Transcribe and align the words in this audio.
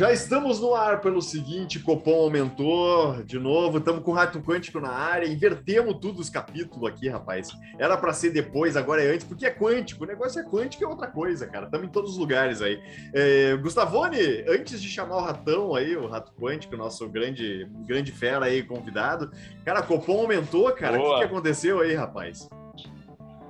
Já 0.00 0.10
estamos 0.10 0.58
no 0.58 0.74
ar 0.74 1.02
pelo 1.02 1.20
seguinte, 1.20 1.78
Copom 1.78 2.22
aumentou 2.22 3.22
de 3.22 3.38
novo, 3.38 3.76
estamos 3.76 4.02
com 4.02 4.12
o 4.12 4.14
Rato 4.14 4.40
Quântico 4.40 4.80
na 4.80 4.88
área, 4.88 5.26
invertemos 5.26 5.98
tudo 6.00 6.22
os 6.22 6.30
capítulos 6.30 6.90
aqui, 6.90 7.06
rapaz. 7.06 7.50
Era 7.78 7.98
para 7.98 8.14
ser 8.14 8.30
depois, 8.30 8.78
agora 8.78 9.04
é 9.04 9.12
antes, 9.12 9.26
porque 9.26 9.44
é 9.44 9.50
quântico, 9.50 10.04
o 10.04 10.06
negócio 10.06 10.40
é 10.40 10.42
quântico, 10.42 10.82
é 10.82 10.86
outra 10.86 11.06
coisa, 11.06 11.46
cara. 11.46 11.66
Estamos 11.66 11.86
em 11.86 11.90
todos 11.90 12.12
os 12.12 12.16
lugares 12.16 12.62
aí. 12.62 12.80
É, 13.12 13.54
Gustavone, 13.58 14.42
antes 14.48 14.80
de 14.80 14.88
chamar 14.88 15.18
o 15.18 15.20
Ratão 15.20 15.74
aí, 15.74 15.94
o 15.94 16.08
Rato 16.08 16.32
Quântico, 16.32 16.78
nosso 16.78 17.06
grande, 17.06 17.68
grande 17.86 18.10
fera 18.10 18.46
aí, 18.46 18.62
convidado, 18.62 19.30
cara, 19.66 19.82
Copom 19.82 20.22
aumentou, 20.22 20.72
cara, 20.72 20.98
o 20.98 21.10
que, 21.10 21.18
que 21.18 21.24
aconteceu 21.24 21.78
aí, 21.78 21.92
rapaz? 21.92 22.48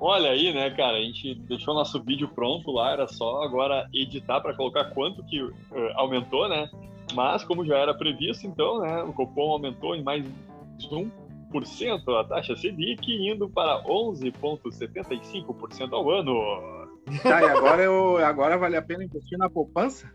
Olha 0.01 0.30
aí, 0.30 0.53
né, 0.55 0.71
cara, 0.71 0.96
a 0.96 1.03
gente 1.03 1.35
deixou 1.35 1.75
nosso 1.75 2.03
vídeo 2.03 2.27
pronto 2.29 2.73
lá, 2.73 2.93
era 2.93 3.07
só 3.07 3.43
agora 3.43 3.86
editar 3.93 4.41
para 4.41 4.54
colocar 4.54 4.86
quanto 4.86 5.22
que 5.25 5.43
uh, 5.43 5.53
aumentou, 5.96 6.49
né? 6.49 6.71
Mas 7.13 7.45
como 7.45 7.67
já 7.67 7.77
era 7.77 7.93
previsto, 7.93 8.46
então, 8.46 8.81
né, 8.81 9.03
o 9.03 9.13
Copom 9.13 9.50
aumentou 9.50 9.94
em 9.94 10.03
mais 10.03 10.25
1% 10.81 11.11
a 12.18 12.25
taxa 12.25 12.57
Selic, 12.57 13.13
indo 13.13 13.50
para 13.50 13.85
11,75% 13.85 15.93
ao 15.93 16.11
ano. 16.11 16.89
Tá, 17.22 17.43
e 17.43 17.50
agora, 17.50 17.82
eu, 17.82 18.17
agora 18.25 18.57
vale 18.57 18.77
a 18.77 18.82
pena 18.82 19.05
investir 19.05 19.36
na 19.36 19.50
poupança? 19.50 20.11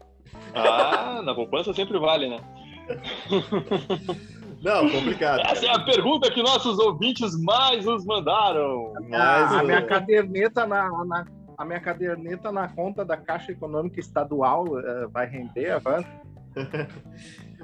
Ah, 0.56 1.22
na 1.24 1.36
poupança 1.36 1.72
sempre 1.74 2.00
vale, 2.00 2.28
né? 2.28 2.40
Não, 4.64 4.90
complicado. 4.90 5.42
Essa 5.42 5.68
cara. 5.68 5.74
é 5.74 5.76
a 5.76 5.86
pergunta 5.86 6.32
que 6.32 6.42
nossos 6.42 6.80
ouvintes 6.80 7.40
mais 7.42 7.86
nos 7.86 8.06
mandaram. 8.06 8.94
Mas, 9.10 9.54
a, 9.54 9.64
minha 9.64 9.82
caderneta 9.86 10.66
na, 10.66 10.90
na, 11.06 11.26
a 11.58 11.66
minha 11.66 11.80
caderneta 11.80 12.52
na 12.52 12.68
conta 12.68 13.06
da 13.06 13.18
Caixa 13.18 13.52
Econômica 13.52 14.00
Estadual 14.00 14.66
uh, 14.66 15.10
vai 15.10 15.28
render 15.28 15.72
avança? 15.72 16.08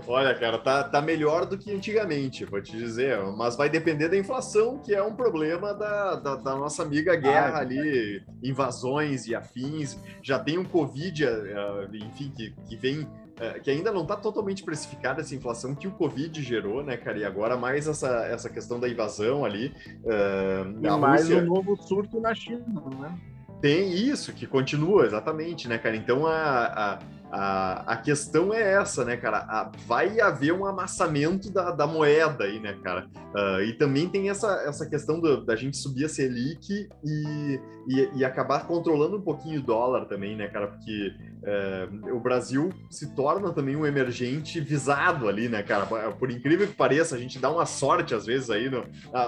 Olha, 0.08 0.34
cara, 0.36 0.58
tá, 0.58 0.84
tá 0.84 1.02
melhor 1.02 1.46
do 1.46 1.58
que 1.58 1.72
antigamente, 1.72 2.46
vou 2.46 2.62
te 2.62 2.76
dizer, 2.76 3.22
mas 3.38 3.56
vai 3.56 3.70
depender 3.70 4.10
da 4.10 4.18
inflação, 4.18 4.80
que 4.80 4.94
é 4.94 5.04
um 5.04 5.16
problema 5.16 5.74
da, 5.74 6.16
da, 6.16 6.36
da 6.36 6.56
nossa 6.56 6.84
amiga 6.84 7.16
guerra 7.16 7.58
ah, 7.58 7.62
ali, 7.62 8.24
invasões 8.44 9.28
e 9.28 9.36
afins. 9.36 10.00
Já 10.22 10.40
tem 10.40 10.58
um 10.58 10.66
Covid, 10.66 11.26
eh, 11.26 11.88
enfim, 11.94 12.32
que, 12.36 12.52
que 12.68 12.76
vem 12.76 13.08
é, 13.40 13.60
que 13.60 13.72
ainda 13.72 13.92
não 13.92 14.04
está 14.04 14.16
totalmente 14.16 14.64
precificada 14.64 15.22
essa 15.22 15.36
inflação 15.36 15.74
que 15.74 15.88
o 15.88 15.92
Covid 15.92 16.42
gerou, 16.42 16.84
né, 16.84 16.98
cara? 16.98 17.18
E 17.18 17.26
agora 17.26 17.58
mais 17.58 17.88
essa, 17.88 18.26
essa 18.26 18.50
questão 18.50 18.80
da 18.80 18.88
invasão 18.88 19.44
ali. 19.46 19.74
Uh, 20.04 20.86
e 20.86 21.00
mais 21.00 21.22
Rússia... 21.22 21.42
um 21.42 21.46
novo 21.46 21.76
surto 21.76 22.20
na 22.20 22.34
China, 22.34 22.66
né? 23.00 23.18
Tem 23.62 23.94
isso, 23.94 24.34
que 24.34 24.48
continua, 24.48 25.06
exatamente, 25.06 25.68
né, 25.68 25.78
cara? 25.78 25.96
Então 25.96 26.26
a, 26.26 26.66
a 26.66 27.00
a, 27.32 27.94
a 27.94 27.98
questão 27.98 28.54
é 28.54 28.74
essa, 28.74 29.06
né, 29.06 29.16
cara? 29.16 29.38
A, 29.38 29.72
vai 29.88 30.20
haver 30.20 30.52
um 30.52 30.66
amassamento 30.66 31.50
da, 31.50 31.72
da 31.72 31.88
moeda 31.88 32.44
aí, 32.44 32.60
né, 32.60 32.78
cara? 32.84 33.08
Uh, 33.34 33.62
e 33.62 33.74
também 33.74 34.10
tem 34.10 34.30
essa, 34.30 34.64
essa 34.68 34.86
questão 34.90 35.20
do, 35.20 35.46
da 35.46 35.56
gente 35.56 35.78
subir 35.78 36.06
a 36.06 36.10
Selic 36.10 36.90
e, 37.04 37.60
e, 37.88 38.10
e, 38.16 38.26
acabar 38.26 38.68
controlando 38.68 39.18
um 39.18 39.22
pouquinho 39.22 39.62
o 39.62 39.64
dólar 39.64 40.06
também, 40.06 40.36
né, 40.36 40.50
cara? 40.50 40.68
Porque 40.68 41.14
uh, 41.42 42.16
o 42.16 42.20
Brasil 42.20 42.70
se 42.90 43.16
torna 43.16 43.54
também 43.54 43.78
um 43.78 43.86
emergente 43.86 44.60
visado 44.60 45.30
ali, 45.30 45.48
né, 45.48 45.64
cara? 45.64 45.86
Por 46.12 46.30
incrível 46.30 46.68
que 46.68 46.74
pareça, 46.74 47.16
a 47.16 47.20
gente 47.20 47.40
dá 47.40 47.50
uma 47.50 47.66
sorte 47.66 48.14
às 48.14 48.26
vezes 48.26 48.50
aí, 48.50 48.70
no, 48.70 48.84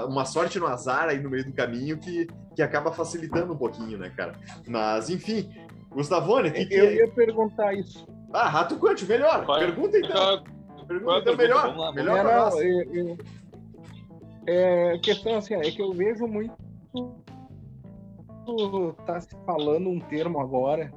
uma 0.10 0.26
sorte 0.26 0.60
no 0.60 0.68
azar 0.68 1.08
aí 1.08 1.22
no 1.22 1.30
meio 1.30 1.46
do 1.46 1.54
caminho 1.54 1.98
que, 1.98 2.28
que 2.54 2.62
acaba 2.62 2.92
facilitando 2.92 3.54
um 3.54 3.58
pouquinho, 3.58 3.98
né, 3.98 4.12
cara? 4.16 4.34
Mas, 4.68 5.10
enfim, 5.10 5.50
Gustavone, 5.94 6.52
que, 6.52 6.66
que 6.66 6.74
Eu 6.74 6.94
ia 6.94 7.08
perguntar 7.08 7.74
isso. 7.74 8.08
Ah, 8.32 8.50
Rato 8.50 8.78
Quântico, 8.78 9.12
melhor. 9.12 9.46
Qual, 9.46 9.60
Pergunta 9.60 9.98
então. 9.98 10.44
Pergunta 10.88 11.20
então, 11.20 11.38
melhor. 11.38 11.78
Lá, 11.78 11.92
melhor 11.94 12.24
não, 12.24 12.50
não, 12.50 12.62
eu, 12.62 12.94
eu, 12.94 13.18
é, 14.48 14.98
questão 15.00 15.36
assim, 15.38 15.54
é 15.54 15.72
que 15.72 15.82
eu 15.82 15.94
vejo 15.94 16.28
muito 16.28 16.54
tá 19.06 19.22
se 19.22 19.36
falando 19.46 19.90
um 19.90 20.00
termo 20.00 20.42
agora 20.42 20.92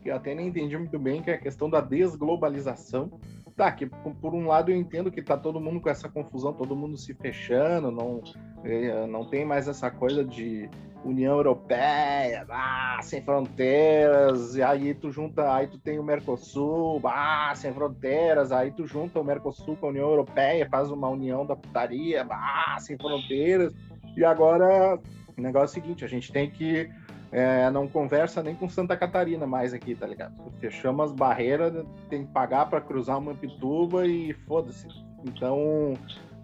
que 0.00 0.10
eu 0.10 0.16
até 0.16 0.34
nem 0.34 0.48
entendi 0.48 0.76
muito 0.76 0.98
bem, 0.98 1.20
que 1.20 1.30
é 1.30 1.34
a 1.34 1.38
questão 1.38 1.68
da 1.68 1.80
desglobalização. 1.80 3.10
Tá, 3.58 3.72
que 3.72 3.86
por 3.86 4.36
um 4.36 4.46
lado 4.46 4.70
eu 4.70 4.76
entendo 4.76 5.10
que 5.10 5.20
tá 5.20 5.36
todo 5.36 5.60
mundo 5.60 5.80
com 5.80 5.90
essa 5.90 6.08
confusão, 6.08 6.52
todo 6.52 6.76
mundo 6.76 6.96
se 6.96 7.12
fechando, 7.12 7.90
não, 7.90 8.22
é, 8.62 9.04
não 9.08 9.28
tem 9.28 9.44
mais 9.44 9.66
essa 9.66 9.90
coisa 9.90 10.24
de 10.24 10.70
União 11.04 11.34
Europeia, 11.34 12.46
ah, 12.48 13.00
sem 13.02 13.20
fronteiras, 13.20 14.54
e 14.54 14.62
aí 14.62 14.94
tu 14.94 15.10
junta, 15.10 15.52
aí 15.52 15.66
tu 15.66 15.76
tem 15.76 15.98
o 15.98 16.04
Mercosul, 16.04 17.00
ah, 17.04 17.52
sem 17.56 17.74
fronteiras, 17.74 18.52
aí 18.52 18.70
tu 18.70 18.86
junta 18.86 19.18
o 19.18 19.24
Mercosul 19.24 19.76
com 19.76 19.86
a 19.86 19.90
União 19.90 20.08
Europeia, 20.08 20.68
faz 20.70 20.92
uma 20.92 21.08
união 21.08 21.44
da 21.44 21.56
putaria, 21.56 22.24
ah, 22.30 22.76
sem 22.78 22.96
fronteiras, 22.96 23.74
e 24.16 24.24
agora 24.24 25.00
o 25.36 25.40
negócio 25.40 25.76
é 25.76 25.80
o 25.80 25.82
seguinte, 25.82 26.04
a 26.04 26.08
gente 26.08 26.30
tem 26.30 26.48
que 26.48 26.88
é, 27.30 27.70
não 27.70 27.86
conversa 27.86 28.42
nem 28.42 28.54
com 28.54 28.68
Santa 28.68 28.96
Catarina 28.96 29.46
mais 29.46 29.74
aqui, 29.74 29.94
tá 29.94 30.06
ligado? 30.06 30.34
Fechamos 30.60 31.10
as 31.10 31.12
barreiras, 31.12 31.84
tem 32.08 32.24
que 32.24 32.32
pagar 32.32 32.68
para 32.70 32.80
cruzar 32.80 33.18
uma 33.18 33.34
pituba 33.34 34.06
e 34.06 34.32
foda-se. 34.46 34.88
Então, 35.24 35.94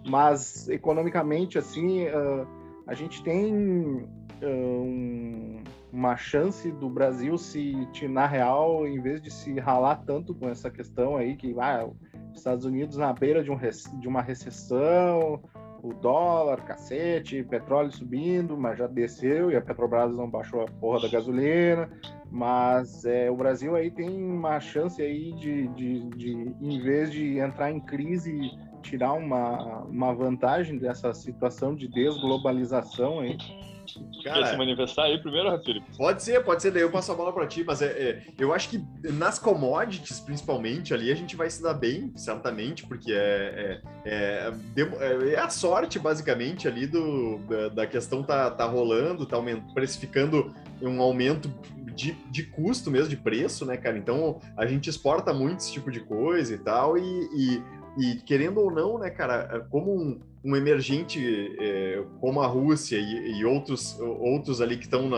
mas 0.07 0.69
economicamente, 0.69 1.57
assim, 1.57 2.05
uh, 2.07 2.47
a 2.85 2.93
gente 2.93 3.23
tem 3.23 4.07
um, 4.43 5.63
uma 5.91 6.15
chance 6.15 6.71
do 6.71 6.89
Brasil 6.89 7.37
se, 7.37 7.75
na 8.07 8.27
real, 8.27 8.85
em 8.85 9.01
vez 9.01 9.21
de 9.21 9.31
se 9.31 9.59
ralar 9.59 10.03
tanto 10.05 10.35
com 10.35 10.49
essa 10.49 10.69
questão 10.69 11.17
aí, 11.17 11.35
que 11.35 11.55
ah, 11.59 11.87
os 12.31 12.37
Estados 12.37 12.65
Unidos 12.65 12.97
na 12.97 13.11
beira 13.11 13.43
de, 13.43 13.49
um, 13.49 13.57
de 13.57 14.07
uma 14.07 14.21
recessão, 14.21 15.41
o 15.87 15.93
dólar, 15.93 16.65
cacete, 16.65 17.43
petróleo 17.43 17.91
subindo, 17.91 18.57
mas 18.57 18.77
já 18.77 18.87
desceu 18.87 19.51
e 19.51 19.55
a 19.55 19.61
Petrobras 19.61 20.15
não 20.15 20.29
baixou 20.29 20.61
a 20.61 20.65
porra 20.65 21.01
da 21.01 21.07
gasolina. 21.07 21.89
Mas 22.31 23.05
é, 23.05 23.29
o 23.29 23.35
Brasil 23.35 23.75
aí 23.75 23.91
tem 23.91 24.09
uma 24.09 24.59
chance 24.59 25.01
aí 25.01 25.31
de, 25.33 25.67
de, 25.69 26.09
de, 26.09 26.55
em 26.59 26.81
vez 26.81 27.11
de 27.11 27.37
entrar 27.37 27.71
em 27.71 27.79
crise, 27.79 28.51
tirar 28.81 29.13
uma, 29.13 29.83
uma 29.83 30.13
vantagem 30.13 30.77
dessa 30.77 31.13
situação 31.13 31.75
de 31.75 31.87
desglobalização 31.87 33.19
aí 33.19 33.37
Cara, 34.23 34.43
Quer 34.43 34.47
se 34.51 34.57
manifestar 34.57 35.03
aí 35.03 35.17
primeiro, 35.17 35.57
Felipe? 35.63 35.85
Pode 35.97 36.23
ser, 36.23 36.43
pode 36.43 36.61
ser, 36.61 36.71
daí 36.71 36.81
eu 36.81 36.91
passo 36.91 37.11
a 37.11 37.15
bola 37.15 37.31
para 37.31 37.47
ti, 37.47 37.63
mas 37.63 37.81
é, 37.81 37.85
é, 37.85 38.23
eu 38.37 38.53
acho 38.53 38.69
que 38.69 38.83
nas 39.13 39.37
commodities, 39.39 40.19
principalmente, 40.19 40.93
ali 40.93 41.11
a 41.11 41.15
gente 41.15 41.35
vai 41.35 41.49
se 41.49 41.61
dar 41.61 41.73
bem, 41.73 42.11
certamente, 42.15 42.85
porque 42.85 43.11
é, 43.13 43.81
é, 44.03 44.53
é, 44.75 45.33
é 45.33 45.39
a 45.39 45.49
sorte, 45.49 45.99
basicamente, 45.99 46.67
ali 46.67 46.87
do, 46.87 47.37
da, 47.47 47.69
da, 47.69 47.87
questão 47.87 48.23
tá, 48.23 48.49
tá 48.49 48.65
rolando, 48.65 49.25
tá 49.25 49.35
aument, 49.35 49.61
precificando 49.73 50.53
um 50.81 51.01
aumento 51.01 51.49
de, 51.95 52.11
de 52.29 52.43
custo 52.43 52.91
mesmo, 52.91 53.09
de 53.09 53.17
preço, 53.17 53.65
né, 53.65 53.77
cara? 53.77 53.97
Então 53.97 54.39
a 54.57 54.65
gente 54.65 54.89
exporta 54.89 55.33
muito 55.33 55.59
esse 55.59 55.71
tipo 55.71 55.91
de 55.91 56.01
coisa 56.01 56.53
e 56.53 56.57
tal, 56.57 56.97
e, 56.97 57.01
e, 57.01 57.63
e 57.97 58.15
querendo 58.21 58.59
ou 58.59 58.71
não, 58.71 58.97
né, 58.97 59.09
cara, 59.09 59.65
como 59.69 59.93
um 59.93 60.19
um 60.45 60.55
emergente 60.55 61.55
é, 61.59 62.03
como 62.21 62.39
a 62.39 62.45
Rússia 62.45 62.97
e, 62.97 63.39
e, 63.39 63.45
outros, 63.45 63.99
outros 63.99 64.61
ali 64.61 64.77
que 64.77 64.83
estão 64.83 65.09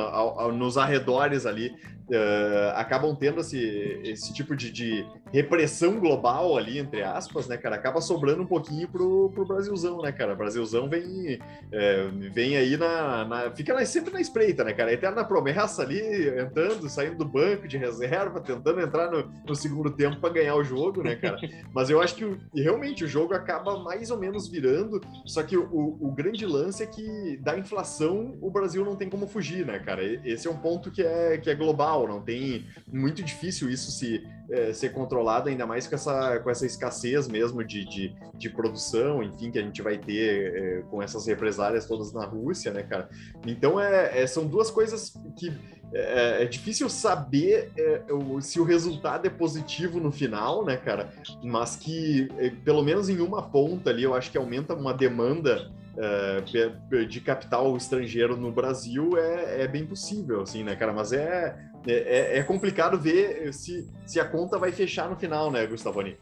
nos 0.53 0.77
arredores 0.77 1.45
ali 1.45 1.75
uh, 2.09 2.71
acabam 2.75 3.15
tendo 3.15 3.41
esse, 3.41 4.01
esse 4.03 4.33
tipo 4.33 4.55
de, 4.55 4.71
de, 4.71 5.05
repressão 5.33 5.99
global 5.99 6.57
ali, 6.57 6.79
entre 6.79 7.03
aspas, 7.03 7.47
né, 7.47 7.57
cara? 7.57 7.75
Acaba 7.75 7.99
sobrando 7.99 8.43
um 8.43 8.45
pouquinho 8.45 8.87
pro, 8.87 9.29
pro 9.31 9.45
Brasilzão, 9.45 10.01
né, 10.01 10.11
cara? 10.11 10.33
O 10.33 10.37
Brasilzão 10.37 10.87
vem, 10.87 11.39
é, 11.71 12.07
vem 12.33 12.55
aí 12.55 12.77
na, 12.77 13.25
na 13.25 13.51
Fica 13.51 13.85
sempre 13.85 14.13
na 14.13 14.21
espreita, 14.21 14.63
né, 14.63 14.73
cara? 14.73 14.89
A 14.89 14.93
eterna 14.93 15.23
promessa 15.23 15.81
ali, 15.81 15.99
entrando, 16.39 16.87
saindo 16.89 17.17
do 17.17 17.25
banco 17.25 17.67
de 17.67 17.77
reserva, 17.77 18.39
tentando 18.39 18.79
entrar 18.79 19.11
no, 19.11 19.29
no 19.45 19.55
segundo 19.55 19.91
tempo 19.91 20.19
para 20.21 20.33
ganhar 20.33 20.55
o 20.55 20.63
jogo, 20.63 21.03
né, 21.03 21.15
cara? 21.15 21.37
Mas 21.73 21.89
eu 21.89 22.01
acho 22.01 22.15
que 22.15 22.37
realmente 22.55 23.03
o 23.03 23.07
jogo 23.07 23.33
acaba 23.33 23.79
mais 23.79 24.09
ou 24.09 24.17
menos 24.17 24.47
virando, 24.47 25.01
só 25.25 25.43
que 25.43 25.57
o, 25.57 25.97
o 25.99 26.11
grande 26.11 26.45
lance 26.45 26.81
é 26.81 26.85
que 26.85 27.37
da 27.37 27.57
inflação 27.57 28.37
o 28.41 28.49
Brasil 28.49 28.85
não 28.85 28.95
tem 28.95 29.09
como 29.09 29.27
fugir, 29.27 29.65
né, 29.65 29.79
cara? 29.79 30.03
Esse 30.25 30.47
é 30.47 30.51
um 30.51 30.57
ponto 30.57 30.89
que 30.89 31.01
é, 31.01 31.37
que 31.37 31.49
é 31.49 31.55
global 31.55 31.96
não 32.05 32.21
tem 32.21 32.65
muito 32.91 33.23
difícil 33.23 33.69
isso 33.69 33.89
se 33.91 34.27
é, 34.51 34.73
ser 34.73 34.89
controlado, 34.89 35.47
ainda 35.47 35.65
mais 35.65 35.87
com 35.87 35.95
essa, 35.95 36.39
com 36.39 36.49
essa 36.49 36.65
escassez 36.65 37.29
mesmo 37.29 37.63
de, 37.63 37.85
de, 37.85 38.15
de 38.35 38.49
produção, 38.49 39.23
enfim, 39.23 39.49
que 39.49 39.59
a 39.59 39.61
gente 39.61 39.81
vai 39.81 39.97
ter 39.97 40.55
é, 40.55 40.81
com 40.89 41.01
essas 41.01 41.25
represálias 41.25 41.85
todas 41.85 42.11
na 42.11 42.25
Rússia, 42.25 42.71
né, 42.73 42.83
cara? 42.83 43.09
Então 43.45 43.79
é, 43.79 44.21
é 44.21 44.27
são 44.27 44.45
duas 44.45 44.69
coisas 44.69 45.13
que 45.37 45.51
é, 45.93 46.43
é, 46.43 46.45
difícil 46.45 46.89
saber 46.89 47.71
é, 47.77 48.01
o, 48.11 48.41
se 48.41 48.59
o 48.59 48.63
resultado 48.63 49.25
é 49.25 49.29
positivo 49.29 49.99
no 49.99 50.11
final, 50.11 50.65
né, 50.65 50.75
cara? 50.75 51.13
Mas 51.41 51.75
que, 51.77 52.27
é, 52.37 52.49
pelo 52.49 52.83
menos 52.83 53.07
em 53.07 53.19
uma 53.19 53.41
ponta 53.41 53.89
ali, 53.89 54.03
eu 54.03 54.13
acho 54.13 54.29
que 54.29 54.37
aumenta 54.37 54.73
uma 54.73 54.93
demanda 54.93 55.71
é, 55.97 57.05
de 57.05 57.21
capital 57.21 57.75
estrangeiro 57.75 58.35
no 58.35 58.51
Brasil 58.51 59.17
é, 59.17 59.63
é, 59.63 59.67
bem 59.67 59.85
possível, 59.85 60.41
assim, 60.41 60.63
né, 60.63 60.75
cara? 60.75 60.91
Mas 60.91 61.13
é, 61.13 61.57
é, 61.91 62.37
é, 62.37 62.43
complicado 62.43 62.99
ver 62.99 63.53
se, 63.53 63.89
se 64.05 64.19
a 64.19 64.27
conta 64.27 64.57
vai 64.57 64.71
fechar 64.71 65.09
no 65.09 65.15
final, 65.15 65.49
né, 65.51 65.65
Gustavoni? 65.65 66.17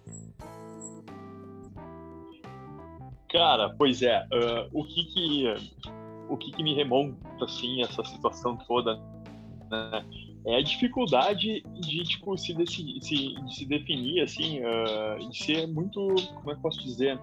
Cara, 3.32 3.74
pois 3.78 4.02
é. 4.02 4.26
Uh, 4.32 4.80
o 4.80 4.86
que 4.86 5.04
que 5.06 5.46
o 6.30 6.38
que 6.38 6.52
que 6.52 6.64
me 6.64 6.74
remonta 6.74 7.18
assim 7.44 7.82
essa 7.84 8.04
situação 8.04 8.58
toda, 8.68 8.96
né? 9.70 10.06
É 10.48 10.58
a 10.58 10.62
dificuldade 10.62 11.62
de 11.62 12.04
tipo 12.04 12.38
se, 12.38 12.54
decidir, 12.54 13.02
se, 13.02 13.34
de 13.34 13.56
se 13.56 13.66
definir 13.66 14.22
assim, 14.22 14.60
uh, 14.60 15.30
de 15.30 15.38
ser 15.38 15.68
muito, 15.68 16.16
como 16.36 16.52
é 16.52 16.56
que 16.56 16.62
posso 16.62 16.84
dizer? 16.84 17.20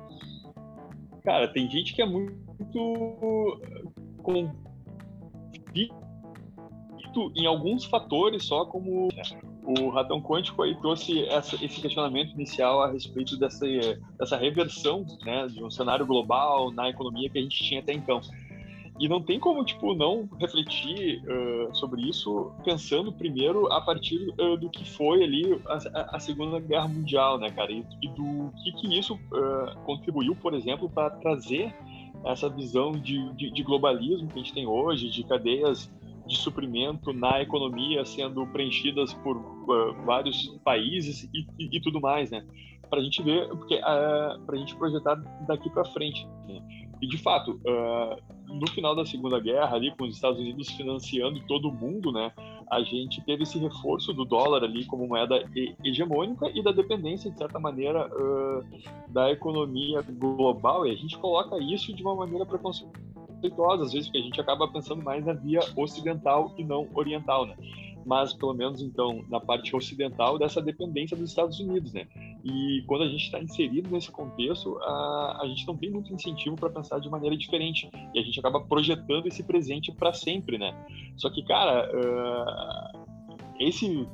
Cara, 1.22 1.46
tem 1.46 1.70
gente 1.70 1.94
que 1.94 2.02
é 2.02 2.06
muito 2.06 3.60
convicto 7.12 7.32
em 7.36 7.46
alguns 7.46 7.84
fatores 7.84 8.44
só, 8.44 8.64
como 8.64 9.08
o 9.64 9.90
Ratão 9.90 10.20
Quântico 10.20 10.62
aí 10.62 10.74
trouxe 10.76 11.24
essa, 11.26 11.54
esse 11.64 11.80
questionamento 11.80 12.32
inicial 12.32 12.82
a 12.82 12.90
respeito 12.90 13.36
dessa, 13.38 13.66
dessa 14.18 14.36
reversão 14.36 15.04
né, 15.24 15.46
de 15.46 15.62
um 15.62 15.70
cenário 15.70 16.06
global 16.06 16.72
na 16.72 16.88
economia 16.88 17.28
que 17.28 17.38
a 17.38 17.42
gente 17.42 17.62
tinha 17.62 17.80
até 17.80 17.92
então. 17.92 18.20
E 19.00 19.08
não 19.08 19.22
tem 19.22 19.40
como, 19.40 19.64
tipo, 19.64 19.94
não 19.94 20.28
refletir 20.38 21.22
uh, 21.24 21.74
sobre 21.74 22.02
isso 22.02 22.52
pensando 22.62 23.12
primeiro 23.12 23.72
a 23.72 23.80
partir 23.80 24.32
uh, 24.38 24.56
do 24.56 24.68
que 24.70 24.88
foi 24.88 25.24
ali 25.24 25.60
a, 25.66 26.16
a, 26.16 26.20
Segunda 26.20 26.60
Guerra 26.60 26.88
Mundial, 26.88 27.38
né, 27.38 27.50
cara? 27.50 27.72
E, 27.72 27.84
e 28.02 28.08
do 28.08 28.52
que, 28.62 28.72
que 28.72 28.98
isso 28.98 29.14
uh, 29.14 29.76
contribuiu, 29.86 30.36
por 30.36 30.54
exemplo, 30.54 30.88
para 30.90 31.10
trazer 31.10 31.74
essa 32.24 32.48
visão 32.48 32.92
de, 32.92 33.32
de, 33.32 33.50
de, 33.50 33.62
globalismo 33.64 34.28
que 34.28 34.34
a 34.34 34.42
gente 34.42 34.54
tem 34.54 34.66
hoje, 34.66 35.10
de 35.10 35.24
cadeias 35.24 35.90
de 36.26 36.36
suprimento 36.36 37.12
na 37.12 37.42
economia 37.42 38.04
sendo 38.04 38.46
preenchidas 38.48 39.12
por 39.14 39.36
vários 40.04 40.48
países 40.64 41.28
e, 41.32 41.46
e, 41.58 41.76
e, 41.76 41.80
tudo 41.80 42.00
mais, 42.00 42.30
né? 42.30 42.44
Para 42.88 43.00
a 43.00 43.02
gente 43.02 43.22
ver, 43.22 43.48
porque 43.48 43.78
para 43.78 44.38
a 44.50 44.56
gente 44.56 44.76
projetar 44.76 45.16
daqui 45.46 45.70
para 45.70 45.84
frente. 45.86 46.26
Né? 46.46 46.60
E 47.00 47.06
de 47.06 47.16
fato, 47.16 47.58
no 48.52 48.70
final 48.70 48.94
da 48.94 49.04
Segunda 49.04 49.40
Guerra, 49.40 49.74
ali 49.76 49.90
com 49.96 50.04
os 50.04 50.14
Estados 50.14 50.38
Unidos 50.38 50.68
financiando 50.70 51.40
todo 51.46 51.72
mundo, 51.72 52.12
né, 52.12 52.32
a 52.70 52.82
gente 52.82 53.20
teve 53.22 53.42
esse 53.42 53.58
reforço 53.58 54.12
do 54.12 54.24
dólar 54.24 54.64
ali 54.64 54.84
como 54.84 55.06
moeda 55.06 55.44
hegemônica 55.84 56.50
e 56.54 56.62
da 56.62 56.72
dependência, 56.72 57.30
de 57.30 57.36
certa 57.36 57.58
maneira, 57.58 58.08
uh, 58.08 59.12
da 59.12 59.30
economia 59.30 60.02
global. 60.02 60.86
E 60.86 60.90
a 60.90 60.94
gente 60.94 61.18
coloca 61.18 61.58
isso 61.58 61.92
de 61.92 62.02
uma 62.02 62.14
maneira 62.14 62.46
preconceituosa, 62.46 63.11
às 63.46 63.92
vezes, 63.92 64.08
porque 64.08 64.18
a 64.18 64.22
gente 64.22 64.40
acaba 64.40 64.68
pensando 64.68 65.02
mais 65.02 65.24
na 65.24 65.32
via 65.32 65.60
ocidental 65.76 66.54
e 66.56 66.64
não 66.64 66.88
oriental, 66.94 67.46
né? 67.46 67.56
mas 68.04 68.32
pelo 68.32 68.54
menos 68.54 68.80
então 68.82 69.24
na 69.28 69.40
parte 69.40 69.74
ocidental 69.74 70.38
dessa 70.38 70.60
dependência 70.60 71.16
dos 71.16 71.30
Estados 71.30 71.58
Unidos, 71.60 71.92
né? 71.92 72.06
E 72.44 72.82
quando 72.86 73.02
a 73.04 73.08
gente 73.08 73.24
está 73.24 73.40
inserido 73.40 73.88
nesse 73.90 74.10
contexto, 74.10 74.78
a, 74.82 75.40
a 75.42 75.46
gente 75.46 75.66
não 75.66 75.76
tem 75.76 75.90
muito 75.90 76.12
incentivo 76.12 76.56
para 76.56 76.70
pensar 76.70 76.98
de 76.98 77.08
maneira 77.08 77.36
diferente 77.36 77.88
e 78.14 78.18
a 78.18 78.22
gente 78.22 78.38
acaba 78.38 78.60
projetando 78.60 79.26
esse 79.26 79.42
presente 79.42 79.92
para 79.92 80.12
sempre, 80.12 80.58
né? 80.58 80.74
Só 81.16 81.30
que 81.30 81.42
cara, 81.42 81.88
uh, 81.88 83.01
esse 83.68 84.08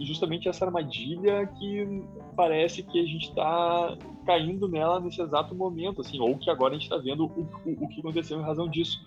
justamente 0.00 0.48
essa 0.48 0.64
armadilha 0.64 1.46
que 1.58 2.04
parece 2.36 2.82
que 2.82 2.98
a 2.98 3.04
gente 3.04 3.28
está 3.28 3.96
caindo 4.26 4.68
nela 4.68 5.00
nesse 5.00 5.20
exato 5.20 5.54
momento, 5.54 6.00
assim, 6.00 6.20
ou 6.20 6.36
que 6.36 6.50
agora 6.50 6.74
a 6.74 6.78
gente 6.78 6.84
está 6.84 6.98
vendo 6.98 7.24
o, 7.24 7.48
o, 7.64 7.84
o, 7.84 7.88
que 7.88 8.00
aconteceu 8.00 8.38
em 8.38 8.42
razão 8.42 8.68
disso, 8.68 9.00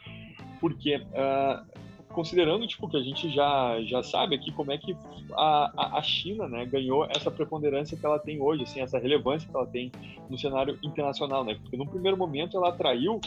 porque 0.59 0.97
uh, 0.97 1.65
considerando 2.12 2.68
tipo 2.68 2.89
que 2.89 2.97
a 2.97 3.01
gente 3.01 3.29
já 3.29 3.81
já 3.83 4.03
sabe 4.03 4.35
aqui 4.35 4.51
como 4.51 4.71
é 4.71 4.77
que 4.77 4.95
a, 5.33 5.97
a 5.97 6.01
China 6.01 6.47
né, 6.47 6.65
ganhou 6.65 7.06
essa 7.06 7.31
preponderância 7.31 7.97
que 7.97 8.06
ela 8.06 8.19
tem 8.19 8.41
hoje, 8.41 8.63
assim, 8.63 8.81
essa 8.81 9.00
relevância 9.00 9.50
que 9.50 9.56
ela 9.56 9.68
tem 9.68 9.91
no 10.29 10.38
cenário 10.38 10.77
internacional, 10.83 11.44
né? 11.44 11.56
Porque 11.62 11.77
no 11.77 11.88
primeiro 11.88 12.18
momento 12.18 12.57
ela 12.57 12.69
atraiu 12.69 13.19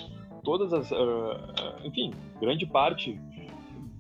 todas 0.43 0.73
as, 0.73 0.91
uh, 0.91 1.85
enfim, 1.85 2.13
grande 2.41 2.67
parte 2.67 3.19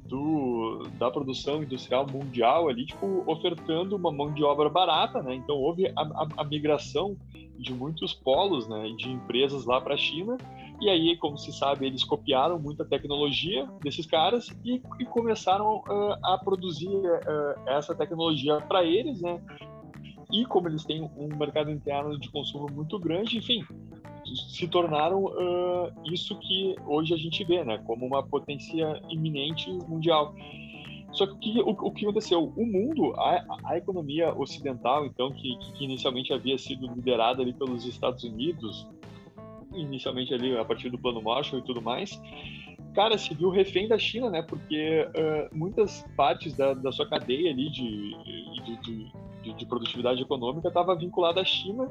do, 0.06 0.86
da 0.98 1.10
produção 1.10 1.62
industrial 1.62 2.06
mundial 2.06 2.68
ali, 2.68 2.86
tipo, 2.86 3.24
ofertando 3.26 3.96
uma 3.96 4.12
mão 4.12 4.32
de 4.32 4.44
obra 4.44 4.68
barata, 4.68 5.22
né? 5.22 5.34
Então 5.34 5.56
houve 5.56 5.86
a, 5.86 6.02
a, 6.02 6.28
a 6.38 6.44
migração 6.44 7.16
de 7.58 7.72
muitos 7.72 8.12
polos, 8.12 8.68
né, 8.68 8.88
de 8.98 9.10
empresas 9.10 9.64
lá 9.64 9.80
para 9.80 9.94
a 9.94 9.96
China 9.96 10.36
e 10.80 10.88
aí, 10.88 11.16
como 11.16 11.38
se 11.38 11.52
sabe, 11.52 11.86
eles 11.86 12.04
copiaram 12.04 12.58
muita 12.58 12.84
tecnologia 12.84 13.66
desses 13.82 14.06
caras 14.06 14.48
e, 14.64 14.82
e 14.98 15.04
começaram 15.04 15.76
uh, 15.76 16.16
a 16.22 16.38
produzir 16.38 16.88
uh, 16.88 17.68
essa 17.68 17.94
tecnologia 17.94 18.60
para 18.60 18.84
eles, 18.84 19.20
né? 19.20 19.40
E 20.32 20.44
como 20.44 20.68
eles 20.68 20.84
têm 20.84 21.08
um 21.16 21.28
mercado 21.36 21.70
interno 21.70 22.18
de 22.18 22.28
consumo 22.30 22.66
muito 22.72 22.98
grande, 22.98 23.38
enfim, 23.38 23.64
se 24.24 24.68
tornaram 24.68 25.24
uh, 25.24 25.92
isso 26.04 26.38
que 26.38 26.74
hoje 26.86 27.14
a 27.14 27.16
gente 27.16 27.44
vê, 27.44 27.64
né? 27.64 27.78
Como 27.86 28.06
uma 28.06 28.22
potência 28.22 29.00
iminente 29.08 29.70
mundial. 29.88 30.34
Só 31.12 31.26
que 31.26 31.60
o, 31.60 31.70
o, 31.70 31.90
que 31.92 32.04
aconteceu? 32.04 32.52
O 32.56 32.66
mundo, 32.66 33.14
a, 33.16 33.44
a 33.64 33.76
economia 33.76 34.34
ocidental, 34.34 35.06
então, 35.06 35.30
que, 35.30 35.56
que, 35.58 35.84
inicialmente 35.84 36.32
havia 36.32 36.58
sido 36.58 36.92
liderada 36.92 37.40
ali 37.40 37.52
pelos 37.52 37.86
Estados 37.86 38.24
Unidos, 38.24 38.88
inicialmente 39.72 40.34
ali 40.34 40.56
a 40.56 40.64
partir 40.64 40.90
do 40.90 40.98
plano 40.98 41.22
Marshall 41.22 41.60
e 41.60 41.64
tudo 41.64 41.80
mais, 41.80 42.20
cara, 42.94 43.16
se 43.16 43.32
viu 43.32 43.48
refém 43.48 43.86
da 43.86 43.96
China, 43.96 44.28
né? 44.28 44.42
Porque 44.42 45.06
uh, 45.08 45.56
muitas 45.56 46.04
partes 46.16 46.56
da, 46.56 46.74
da 46.74 46.90
sua 46.90 47.08
cadeia 47.08 47.50
ali 47.52 47.70
de, 47.70 48.10
de, 48.64 49.12
de, 49.42 49.54
de 49.54 49.66
produtividade 49.66 50.20
econômica 50.20 50.66
estava 50.66 50.96
vinculada 50.96 51.40
à 51.40 51.44
China, 51.44 51.88